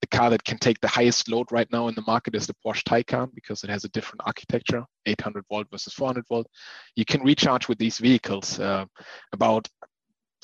The 0.00 0.06
car 0.06 0.30
that 0.30 0.44
can 0.44 0.58
take 0.58 0.80
the 0.80 0.88
highest 0.88 1.28
load 1.28 1.52
right 1.52 1.70
now 1.70 1.88
in 1.88 1.94
the 1.94 2.04
market 2.06 2.34
is 2.34 2.46
the 2.46 2.56
porsche 2.64 2.82
taycan 2.84 3.28
because 3.34 3.62
it 3.64 3.70
has 3.70 3.84
a 3.84 3.90
different 3.90 4.22
architecture 4.24 4.84
800 5.06 5.44
volt 5.48 5.66
versus 5.70 5.92
400 5.94 6.24
volt. 6.28 6.46
You 6.96 7.04
can 7.04 7.22
recharge 7.22 7.68
with 7.68 7.78
these 7.78 7.98
vehicles 7.98 8.58
uh, 8.58 8.86
about 9.32 9.68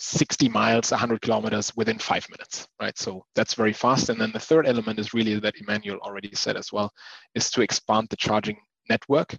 60 0.01 0.49
miles, 0.49 0.91
100 0.91 1.21
kilometers 1.21 1.73
within 1.77 1.99
five 1.99 2.27
minutes, 2.31 2.69
right? 2.81 2.97
So 2.97 3.25
that's 3.35 3.55
very 3.55 3.73
fast. 3.73 4.09
And 4.09 4.21
then 4.21 4.33
the 4.33 4.39
third 4.39 4.67
element 4.67 4.99
is 4.99 5.15
really 5.15 5.39
that 5.41 5.61
Emmanuel 5.61 5.99
already 5.99 6.31
said 6.35 6.57
as 6.57 6.73
well, 6.73 6.93
is 7.35 7.51
to 7.51 7.63
expand 7.63 8.09
the 8.09 8.17
charging 8.17 8.59
network. 8.89 9.37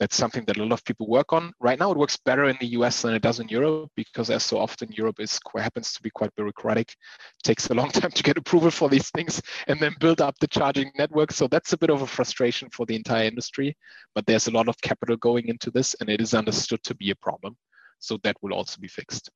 That's 0.00 0.16
something 0.16 0.44
that 0.46 0.56
a 0.56 0.62
lot 0.62 0.72
of 0.72 0.84
people 0.84 1.06
work 1.06 1.32
on. 1.32 1.52
Right 1.60 1.78
now, 1.78 1.92
it 1.92 1.96
works 1.96 2.16
better 2.16 2.46
in 2.46 2.56
the 2.58 2.72
US 2.78 3.02
than 3.02 3.14
it 3.14 3.22
does 3.22 3.38
in 3.38 3.48
Europe 3.48 3.90
because, 3.94 4.30
as 4.30 4.42
so 4.42 4.58
often, 4.58 4.90
Europe 4.90 5.20
is 5.20 5.38
happens 5.56 5.92
to 5.92 6.02
be 6.02 6.10
quite 6.10 6.34
bureaucratic. 6.34 6.90
It 6.90 6.96
takes 7.44 7.68
a 7.68 7.74
long 7.74 7.90
time 7.90 8.10
to 8.10 8.22
get 8.24 8.36
approval 8.36 8.72
for 8.72 8.88
these 8.88 9.10
things 9.10 9.40
and 9.68 9.78
then 9.78 9.94
build 10.00 10.20
up 10.20 10.34
the 10.40 10.48
charging 10.48 10.90
network. 10.98 11.30
So 11.30 11.46
that's 11.46 11.72
a 11.72 11.78
bit 11.78 11.90
of 11.90 12.02
a 12.02 12.06
frustration 12.06 12.68
for 12.70 12.84
the 12.86 12.96
entire 12.96 13.26
industry. 13.26 13.76
But 14.14 14.26
there's 14.26 14.48
a 14.48 14.52
lot 14.52 14.68
of 14.68 14.80
capital 14.80 15.16
going 15.16 15.46
into 15.46 15.70
this, 15.70 15.94
and 16.00 16.10
it 16.10 16.20
is 16.20 16.34
understood 16.34 16.82
to 16.84 16.94
be 16.96 17.10
a 17.10 17.16
problem. 17.16 17.56
So 18.00 18.18
that 18.24 18.36
will 18.42 18.54
also 18.54 18.80
be 18.80 18.88
fixed 18.88 19.30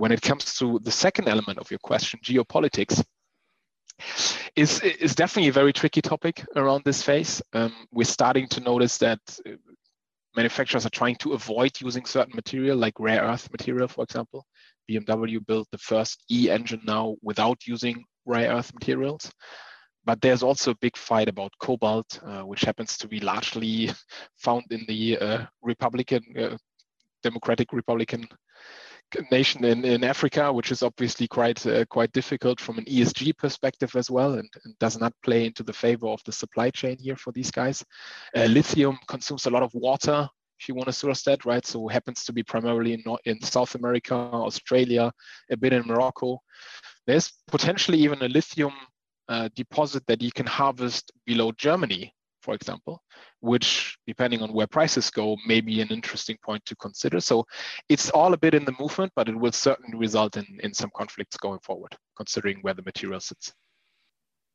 when 0.00 0.12
it 0.12 0.22
comes 0.22 0.54
to 0.54 0.80
the 0.82 0.90
second 0.90 1.28
element 1.28 1.58
of 1.58 1.70
your 1.70 1.78
question, 1.78 2.18
geopolitics, 2.24 3.04
is 4.56 4.80
is 4.80 5.14
definitely 5.14 5.50
a 5.50 5.60
very 5.60 5.74
tricky 5.74 6.00
topic 6.00 6.42
around 6.56 6.82
this 6.84 7.02
phase. 7.02 7.42
Um, 7.52 7.74
we're 7.92 8.16
starting 8.18 8.48
to 8.48 8.60
notice 8.60 8.96
that 8.96 9.20
uh, 9.46 9.50
manufacturers 10.34 10.86
are 10.86 10.96
trying 11.00 11.16
to 11.16 11.34
avoid 11.34 11.72
using 11.82 12.06
certain 12.06 12.34
material, 12.34 12.78
like 12.78 12.98
rare 12.98 13.20
earth 13.20 13.50
material, 13.52 13.88
for 13.88 14.02
example. 14.04 14.46
BMW 14.90 15.46
built 15.46 15.68
the 15.70 15.84
first 15.92 16.24
E 16.30 16.48
engine 16.48 16.80
now 16.86 17.16
without 17.22 17.58
using 17.66 18.02
rare 18.24 18.50
earth 18.56 18.72
materials. 18.72 19.30
But 20.06 20.22
there's 20.22 20.42
also 20.42 20.70
a 20.70 20.80
big 20.80 20.96
fight 20.96 21.28
about 21.28 21.52
cobalt, 21.60 22.18
uh, 22.24 22.40
which 22.40 22.62
happens 22.62 22.96
to 22.96 23.06
be 23.06 23.20
largely 23.20 23.90
found 24.38 24.64
in 24.70 24.82
the 24.88 25.18
uh, 25.18 25.44
Republican, 25.60 26.22
uh, 26.38 26.56
Democratic 27.22 27.74
Republican 27.74 28.26
nation 29.30 29.64
in, 29.64 29.84
in 29.84 30.04
Africa, 30.04 30.52
which 30.52 30.70
is 30.72 30.82
obviously 30.82 31.26
quite 31.28 31.64
uh, 31.66 31.84
quite 31.86 32.12
difficult 32.12 32.60
from 32.60 32.78
an 32.78 32.84
ESG 32.84 33.36
perspective 33.36 33.94
as 33.96 34.10
well, 34.10 34.34
and, 34.34 34.48
and, 34.64 34.78
does 34.78 34.98
not 34.98 35.12
play 35.22 35.46
into 35.46 35.62
the 35.62 35.72
favor 35.72 36.08
of 36.08 36.22
the 36.24 36.32
supply 36.32 36.70
chain 36.70 36.96
here 36.98 37.16
for 37.16 37.32
these 37.32 37.50
guys. 37.50 37.84
Uh, 38.36 38.44
lithium 38.44 38.98
consumes 39.08 39.46
a 39.46 39.50
lot 39.50 39.62
of 39.62 39.74
water 39.74 40.28
if 40.58 40.68
you 40.68 40.74
want 40.74 40.86
to 40.86 40.92
source 40.92 41.22
that, 41.22 41.44
right? 41.46 41.66
So 41.66 41.88
happens 41.88 42.24
to 42.24 42.32
be 42.32 42.42
primarily 42.42 42.92
in, 42.92 43.02
in 43.24 43.40
South 43.40 43.74
America, 43.74 44.14
Australia, 44.14 45.10
a 45.50 45.56
bit 45.56 45.72
in 45.72 45.86
Morocco. 45.86 46.42
There's 47.06 47.32
potentially 47.48 47.98
even 47.98 48.22
a 48.22 48.28
lithium 48.28 48.72
uh, 49.28 49.48
deposit 49.54 50.02
that 50.06 50.20
you 50.20 50.30
can 50.30 50.46
harvest 50.46 51.12
below 51.24 51.52
Germany 51.52 52.14
for 52.40 52.54
example, 52.54 53.02
which 53.40 53.98
depending 54.06 54.42
on 54.42 54.52
where 54.52 54.66
prices 54.66 55.10
go, 55.10 55.36
may 55.46 55.60
be 55.60 55.80
an 55.80 55.88
interesting 55.88 56.36
point 56.44 56.64
to 56.66 56.76
consider. 56.76 57.20
So 57.20 57.46
it's 57.88 58.10
all 58.10 58.32
a 58.32 58.38
bit 58.38 58.54
in 58.54 58.64
the 58.64 58.74
movement, 58.78 59.12
but 59.16 59.28
it 59.28 59.36
will 59.36 59.52
certainly 59.52 59.96
result 59.98 60.36
in, 60.36 60.46
in 60.62 60.72
some 60.74 60.90
conflicts 60.94 61.36
going 61.36 61.60
forward, 61.60 61.96
considering 62.16 62.58
where 62.62 62.74
the 62.74 62.82
material 62.82 63.20
sits. 63.20 63.52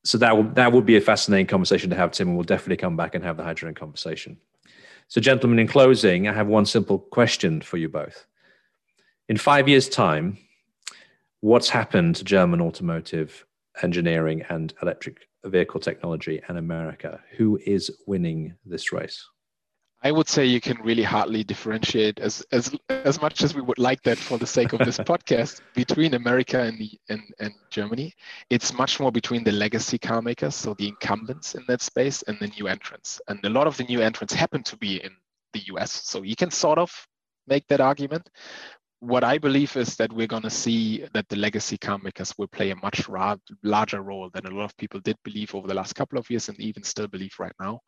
So 0.03 0.19
that 0.19 0.37
will, 0.37 0.43
that 0.53 0.71
would 0.71 0.85
be 0.85 0.97
a 0.97 1.01
fascinating 1.01 1.47
conversation 1.47 1.89
to 1.89 1.95
have, 1.95 2.11
Tim, 2.11 2.27
and 2.27 2.37
we'll 2.37 2.43
definitely 2.43 2.77
come 2.77 2.95
back 2.95 3.15
and 3.15 3.23
have 3.23 3.37
the 3.37 3.43
hydrogen 3.43 3.73
conversation. 3.73 4.37
So, 5.07 5.21
gentlemen, 5.21 5.59
in 5.59 5.67
closing, 5.67 6.27
I 6.27 6.33
have 6.33 6.47
one 6.47 6.65
simple 6.65 6.99
question 6.99 7.61
for 7.61 7.77
you 7.77 7.89
both. 7.89 8.25
In 9.29 9.37
five 9.37 9.67
years' 9.67 9.89
time, 9.89 10.37
what's 11.41 11.69
happened 11.69 12.15
to 12.17 12.23
German 12.23 12.61
automotive 12.61 13.45
engineering 13.81 14.43
and 14.49 14.73
electric 14.81 15.27
vehicle 15.49 15.79
technology 15.79 16.41
and 16.47 16.57
America. 16.57 17.21
Who 17.37 17.59
is 17.65 17.91
winning 18.05 18.55
this 18.65 18.91
race? 18.91 19.25
I 20.03 20.11
would 20.11 20.29
say 20.29 20.45
you 20.45 20.61
can 20.61 20.77
really 20.83 21.01
hardly 21.01 21.43
differentiate 21.43 22.19
as 22.19 22.45
as 22.51 22.75
as 22.89 23.19
much 23.19 23.41
as 23.41 23.55
we 23.55 23.61
would 23.61 23.79
like 23.79 24.03
that 24.03 24.19
for 24.19 24.37
the 24.37 24.45
sake 24.45 24.71
of 24.73 24.79
this 24.79 24.97
podcast 25.11 25.61
between 25.73 26.13
America 26.13 26.59
and 26.59 26.77
the 26.77 26.91
and, 27.09 27.23
and 27.39 27.53
Germany. 27.71 28.13
It's 28.51 28.71
much 28.71 28.99
more 28.99 29.11
between 29.11 29.43
the 29.43 29.51
legacy 29.51 29.97
car 29.97 30.21
makers, 30.21 30.53
so 30.53 30.75
the 30.75 30.89
incumbents 30.89 31.55
in 31.55 31.63
that 31.67 31.81
space, 31.81 32.21
and 32.23 32.37
the 32.39 32.49
new 32.49 32.67
entrants. 32.67 33.19
And 33.27 33.43
a 33.45 33.49
lot 33.49 33.65
of 33.65 33.77
the 33.77 33.83
new 33.85 33.99
entrants 33.99 34.33
happen 34.33 34.61
to 34.63 34.77
be 34.77 35.03
in 35.03 35.11
the 35.53 35.61
US. 35.73 35.91
So 35.91 36.21
you 36.21 36.35
can 36.35 36.51
sort 36.51 36.77
of 36.77 36.91
make 37.47 37.67
that 37.69 37.81
argument 37.81 38.29
what 39.05 39.23
I 39.23 39.37
believe 39.37 39.75
is 39.77 39.95
that 39.97 40.11
we're 40.11 40.25
going 40.27 40.43
to 40.43 40.49
see 40.49 41.05
that 41.13 41.29
the 41.29 41.35
legacy 41.35 41.77
car 41.77 41.99
makers 42.01 42.33
will 42.37 42.47
play 42.47 42.71
a 42.71 42.75
much 42.77 43.07
ra- 43.07 43.35
larger 43.63 44.01
role 44.01 44.31
than 44.33 44.47
a 44.47 44.49
lot 44.49 44.65
of 44.65 44.77
people 44.77 44.99
did 44.99 45.15
believe 45.23 45.53
over 45.53 45.67
the 45.67 45.73
last 45.73 45.93
couple 45.93 46.17
of 46.17 46.29
years 46.29 46.49
and 46.49 46.59
even 46.59 46.81
still 46.83 47.07
believe 47.07 47.33
right 47.39 47.53
now. 47.59 47.79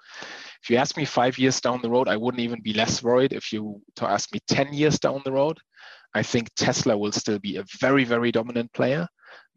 If 0.61 0.69
you 0.69 0.77
ask 0.77 0.95
me 0.95 1.05
five 1.05 1.37
years 1.39 1.59
down 1.59 1.81
the 1.81 1.89
road, 1.89 2.07
I 2.07 2.17
wouldn't 2.17 2.41
even 2.41 2.61
be 2.61 2.73
less 2.73 3.01
worried. 3.01 3.33
If 3.33 3.51
you 3.51 3.81
to 3.95 4.05
ask 4.07 4.31
me 4.31 4.39
10 4.47 4.73
years 4.73 4.99
down 4.99 5.21
the 5.25 5.31
road, 5.31 5.57
I 6.13 6.21
think 6.21 6.49
Tesla 6.55 6.95
will 6.95 7.11
still 7.11 7.39
be 7.39 7.57
a 7.57 7.65
very, 7.79 8.03
very 8.03 8.31
dominant 8.31 8.71
player. 8.73 9.07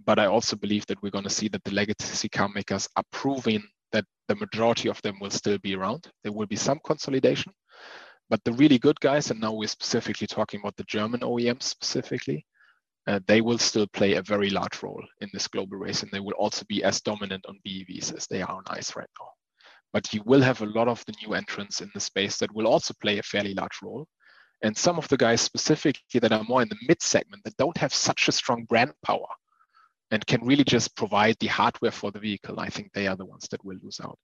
But 0.04 0.18
I 0.18 0.26
also 0.26 0.56
believe 0.56 0.86
that 0.86 1.02
we're 1.02 1.10
going 1.10 1.24
to 1.24 1.30
see 1.30 1.48
that 1.48 1.62
the 1.64 1.74
legacy 1.74 2.28
car 2.30 2.48
makers 2.54 2.88
are 2.96 3.04
proving 3.12 3.62
that 3.92 4.04
the 4.28 4.36
majority 4.36 4.88
of 4.88 5.00
them 5.02 5.18
will 5.20 5.30
still 5.30 5.58
be 5.58 5.74
around. 5.74 6.08
There 6.22 6.32
will 6.32 6.46
be 6.46 6.56
some 6.56 6.80
consolidation, 6.84 7.52
but 8.30 8.42
the 8.44 8.52
really 8.52 8.78
good 8.78 8.98
guys, 9.00 9.30
and 9.30 9.40
now 9.40 9.52
we're 9.52 9.68
specifically 9.68 10.28
talking 10.28 10.60
about 10.60 10.76
the 10.76 10.84
German 10.84 11.20
OEMs 11.20 11.64
specifically, 11.64 12.46
uh, 13.08 13.18
they 13.26 13.40
will 13.40 13.58
still 13.58 13.88
play 13.88 14.14
a 14.14 14.22
very 14.22 14.50
large 14.50 14.82
role 14.84 15.02
in 15.20 15.28
this 15.32 15.48
global 15.48 15.76
race, 15.76 16.02
and 16.02 16.12
they 16.12 16.20
will 16.20 16.34
also 16.38 16.64
be 16.68 16.84
as 16.84 17.00
dominant 17.00 17.44
on 17.48 17.58
BEVs 17.66 18.16
as 18.16 18.28
they 18.28 18.40
are 18.40 18.52
on 18.52 18.62
ICE 18.68 18.94
right 18.94 19.08
now. 19.18 19.26
But 19.92 20.14
you 20.14 20.22
will 20.24 20.40
have 20.42 20.62
a 20.62 20.66
lot 20.66 20.86
of 20.86 21.04
the 21.06 21.14
new 21.20 21.34
entrants 21.34 21.80
in 21.80 21.90
the 21.92 21.98
space 21.98 22.38
that 22.38 22.54
will 22.54 22.68
also 22.68 22.94
play 23.02 23.18
a 23.18 23.22
fairly 23.24 23.52
large 23.52 23.82
role. 23.82 24.06
And 24.62 24.76
some 24.76 24.96
of 24.96 25.08
the 25.08 25.16
guys 25.16 25.40
specifically 25.40 26.20
that 26.20 26.32
are 26.32 26.44
more 26.44 26.62
in 26.62 26.68
the 26.68 26.76
mid 26.86 27.02
segment 27.02 27.42
that 27.44 27.56
don't 27.56 27.78
have 27.78 27.92
such 27.92 28.28
a 28.28 28.32
strong 28.32 28.64
brand 28.64 28.92
power 29.04 29.26
and 30.12 30.24
can 30.26 30.44
really 30.44 30.64
just 30.64 30.94
provide 30.94 31.36
the 31.40 31.48
hardware 31.48 31.90
for 31.90 32.12
the 32.12 32.20
vehicle, 32.20 32.60
I 32.60 32.68
think 32.68 32.92
they 32.92 33.08
are 33.08 33.16
the 33.16 33.24
ones 33.24 33.48
that 33.50 33.64
will 33.64 33.78
lose 33.82 34.00
out. 34.00 34.18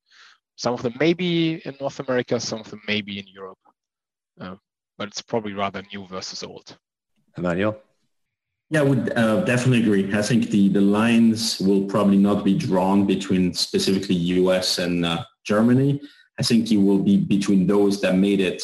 Some 0.56 0.74
of 0.74 0.82
them 0.82 0.94
may 1.00 1.12
be 1.12 1.60
in 1.64 1.76
North 1.80 1.98
America, 2.00 2.38
some 2.38 2.60
of 2.60 2.70
them 2.70 2.82
may 2.86 3.00
be 3.00 3.18
in 3.18 3.26
Europe. 3.26 3.58
Uh, 4.40 4.56
but 4.98 5.08
it's 5.08 5.22
probably 5.22 5.52
rather 5.52 5.82
new 5.92 6.06
versus 6.06 6.42
old. 6.42 6.76
Emmanuel? 7.36 7.76
Yeah, 8.70 8.80
I 8.80 8.84
would 8.84 9.16
uh, 9.16 9.44
definitely 9.44 9.82
agree. 9.82 10.12
I 10.16 10.22
think 10.22 10.50
the, 10.50 10.68
the 10.68 10.80
lines 10.80 11.60
will 11.60 11.84
probably 11.84 12.16
not 12.16 12.44
be 12.44 12.56
drawn 12.56 13.06
between 13.06 13.54
specifically 13.54 14.16
US 14.16 14.78
and 14.78 15.04
uh, 15.04 15.22
Germany. 15.44 16.00
I 16.38 16.42
think 16.42 16.70
it 16.72 16.78
will 16.78 16.98
be 16.98 17.16
between 17.16 17.66
those 17.66 18.00
that 18.00 18.16
made 18.16 18.40
it 18.40 18.62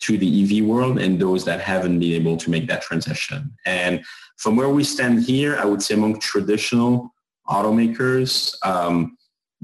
to 0.00 0.18
the 0.18 0.60
EV 0.60 0.64
world 0.64 0.98
and 0.98 1.18
those 1.18 1.44
that 1.44 1.60
haven't 1.60 1.98
been 1.98 2.12
able 2.12 2.36
to 2.36 2.50
make 2.50 2.66
that 2.68 2.82
transition. 2.82 3.54
And 3.66 4.04
from 4.36 4.56
where 4.56 4.68
we 4.68 4.84
stand 4.84 5.24
here, 5.24 5.56
I 5.58 5.64
would 5.64 5.82
say 5.82 5.94
among 5.94 6.20
traditional 6.20 7.14
automakers, 7.48 8.54
um, 8.64 9.16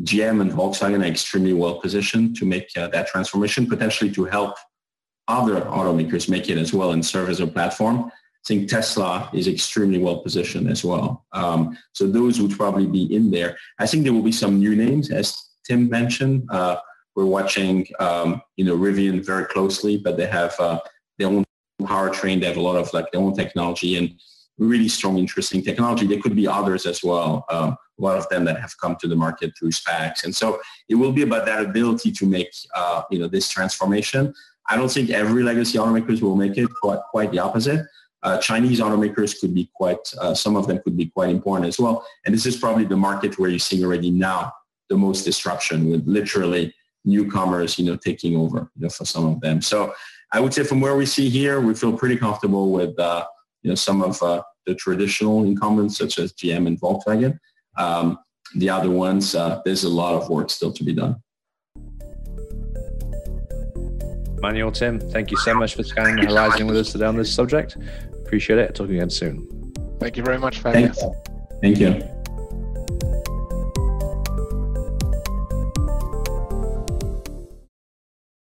GM 0.03 0.43
and 0.43 0.53
Volkswagen 0.53 1.03
are 1.03 1.07
extremely 1.07 1.55
well 1.55 1.81
positioned 1.81 2.37
to 2.37 2.45
make 2.45 2.69
uh, 2.77 2.89
that 2.89 3.09
transformation, 3.09 3.67
potentially 3.67 4.11
to 4.13 4.25
help 4.25 4.57
other 5.29 5.61
automakers 5.63 6.29
make 6.29 6.49
it 6.49 6.59
as 6.59 6.73
well 6.73 6.93
and 6.93 7.05
serve 7.05 7.29
as 7.29 7.41
a 7.41 7.47
platform. 7.47 8.11
I 8.11 8.47
think 8.47 8.69
Tesla 8.69 9.29
is 9.33 9.49
extremely 9.49 9.99
well 9.99 10.19
positioned 10.19 10.71
as 10.71 10.85
well. 10.85 11.27
Um, 11.33 11.77
so 11.93 12.07
those 12.07 12.41
would 12.41 12.53
probably 12.53 12.87
be 12.87 13.13
in 13.15 13.31
there. 13.31 13.57
I 13.81 13.87
think 13.87 14.05
there 14.05 14.13
will 14.13 14.23
be 14.23 14.33
some 14.33 14.59
new 14.59 14.77
names, 14.77 15.11
as 15.11 15.37
Tim 15.67 15.91
mentioned. 15.91 16.49
Uh, 16.51 16.77
we're 17.17 17.25
watching, 17.25 17.87
um, 17.99 18.41
you 18.57 18.65
know, 18.65 18.77
Rivian 18.77 19.25
very 19.25 19.47
closely, 19.47 19.97
but 19.97 20.17
they 20.17 20.27
have 20.27 20.55
uh, 20.61 20.79
their 21.19 21.29
own 21.29 21.45
powertrain. 21.83 22.41
They 22.41 22.47
have 22.47 22.57
a 22.57 22.63
lot 22.63 22.77
of 22.77 22.93
like 22.93 23.11
their 23.11 23.21
own 23.21 23.35
technology 23.35 23.97
and 23.97 24.15
really 24.59 24.89
strong, 24.89 25.19
interesting 25.19 25.63
technology. 25.63 26.07
There 26.07 26.21
could 26.21 26.37
be 26.37 26.47
others 26.47 26.87
as 26.87 27.03
well. 27.03 27.45
Um, 27.51 27.77
a 27.99 28.03
lot 28.03 28.17
of 28.17 28.29
them 28.29 28.45
that 28.45 28.61
have 28.61 28.77
come 28.79 28.97
to 29.01 29.09
the 29.09 29.17
market 29.17 29.53
through 29.59 29.71
SPACs. 29.71 30.25
And 30.25 30.35
so 30.35 30.61
it 30.89 30.95
will 30.95 31.13
be 31.13 31.23
about 31.23 31.47
that 31.47 31.65
ability 31.65 32.13
to 32.13 32.27
make, 32.27 32.51
uh, 32.75 33.03
you 33.11 33.19
know, 33.19 33.29
this 33.29 33.49
transformation. 33.49 34.35
I 34.69 34.77
don't 34.77 34.91
think 34.91 35.11
every 35.11 35.43
legacy 35.43 35.79
automakers 35.79 36.21
will 36.21 36.37
make 36.37 36.59
it. 36.59 36.69
Quite, 36.83 37.01
quite 37.11 37.31
the 37.31 37.39
opposite. 37.39 37.87
Uh, 38.23 38.39
Chinese 38.39 38.81
automakers 38.81 39.39
could 39.39 39.55
be 39.55 39.71
quite, 39.75 39.99
uh, 40.21 40.35
some 40.35 40.57
of 40.57 40.67
them 40.67 40.81
could 40.83 40.97
be 40.97 41.07
quite 41.07 41.31
important 41.31 41.69
as 41.69 41.79
well. 41.79 42.05
And 42.25 42.35
this 42.35 42.47
is 42.47 42.57
probably 42.57 42.85
the 42.85 42.97
market 42.97 43.39
where 43.39 43.49
you're 43.49 43.59
seeing 43.59 43.85
already 43.85 44.11
now 44.11 44.53
the 44.89 44.97
most 44.97 45.23
disruption 45.23 45.91
with 45.91 46.07
literally 46.07 46.75
newcomers, 47.05 47.79
you 47.79 47.85
know, 47.85 47.97
taking 47.97 48.37
over 48.37 48.71
you 48.77 48.83
know, 48.83 48.89
for 48.89 49.05
some 49.05 49.27
of 49.27 49.41
them. 49.41 49.63
So 49.63 49.95
I 50.33 50.41
would 50.41 50.53
say 50.53 50.65
from 50.65 50.81
where 50.81 50.97
we 50.97 51.07
see 51.07 51.29
here, 51.29 51.61
we 51.61 51.75
feel 51.75 51.97
pretty 51.97 52.17
comfortable 52.17 52.73
with, 52.73 52.99
uh, 52.99 53.27
you 53.63 53.71
know, 53.71 53.75
some 53.77 54.03
of 54.03 54.21
uh, 54.23 54.43
the 54.67 54.75
traditional 54.75 55.45
incumbents 55.45 55.97
such 55.97 56.19
as 56.19 56.33
GM 56.33 56.67
and 56.67 56.81
Volkswagen. 56.81 57.39
Um, 57.79 58.19
the 58.55 58.71
other 58.71 58.91
ones, 58.91 59.35
uh, 59.35 59.61
there's 59.65 59.85
a 59.85 59.89
lot 59.89 60.15
of 60.15 60.29
work 60.29 60.51
still 60.51 60.73
to 60.73 60.85
be 60.85 60.93
done. 60.93 61.17
Manuel, 64.41 64.71
Tim, 64.71 65.01
thank 65.01 65.31
you 65.31 65.37
so 65.39 65.55
much 65.55 65.75
for 65.75 65.83
scanning 65.83 66.17
the 66.17 66.33
horizon 66.33 66.67
with 66.67 66.77
us 66.77 66.93
today 66.93 67.07
on 67.07 67.17
this 67.17 67.35
subject. 67.35 67.77
Appreciate 68.25 68.59
it. 68.59 68.75
Talking 68.75 68.97
again 68.97 69.11
soon. 69.11 69.73
Thank 69.99 70.17
you 70.17 70.23
very 70.23 70.39
much 70.39 70.59
for 70.59 70.69
having 70.69 70.89
us. 70.89 71.03
Thank 71.63 71.79
you. 71.81 72.03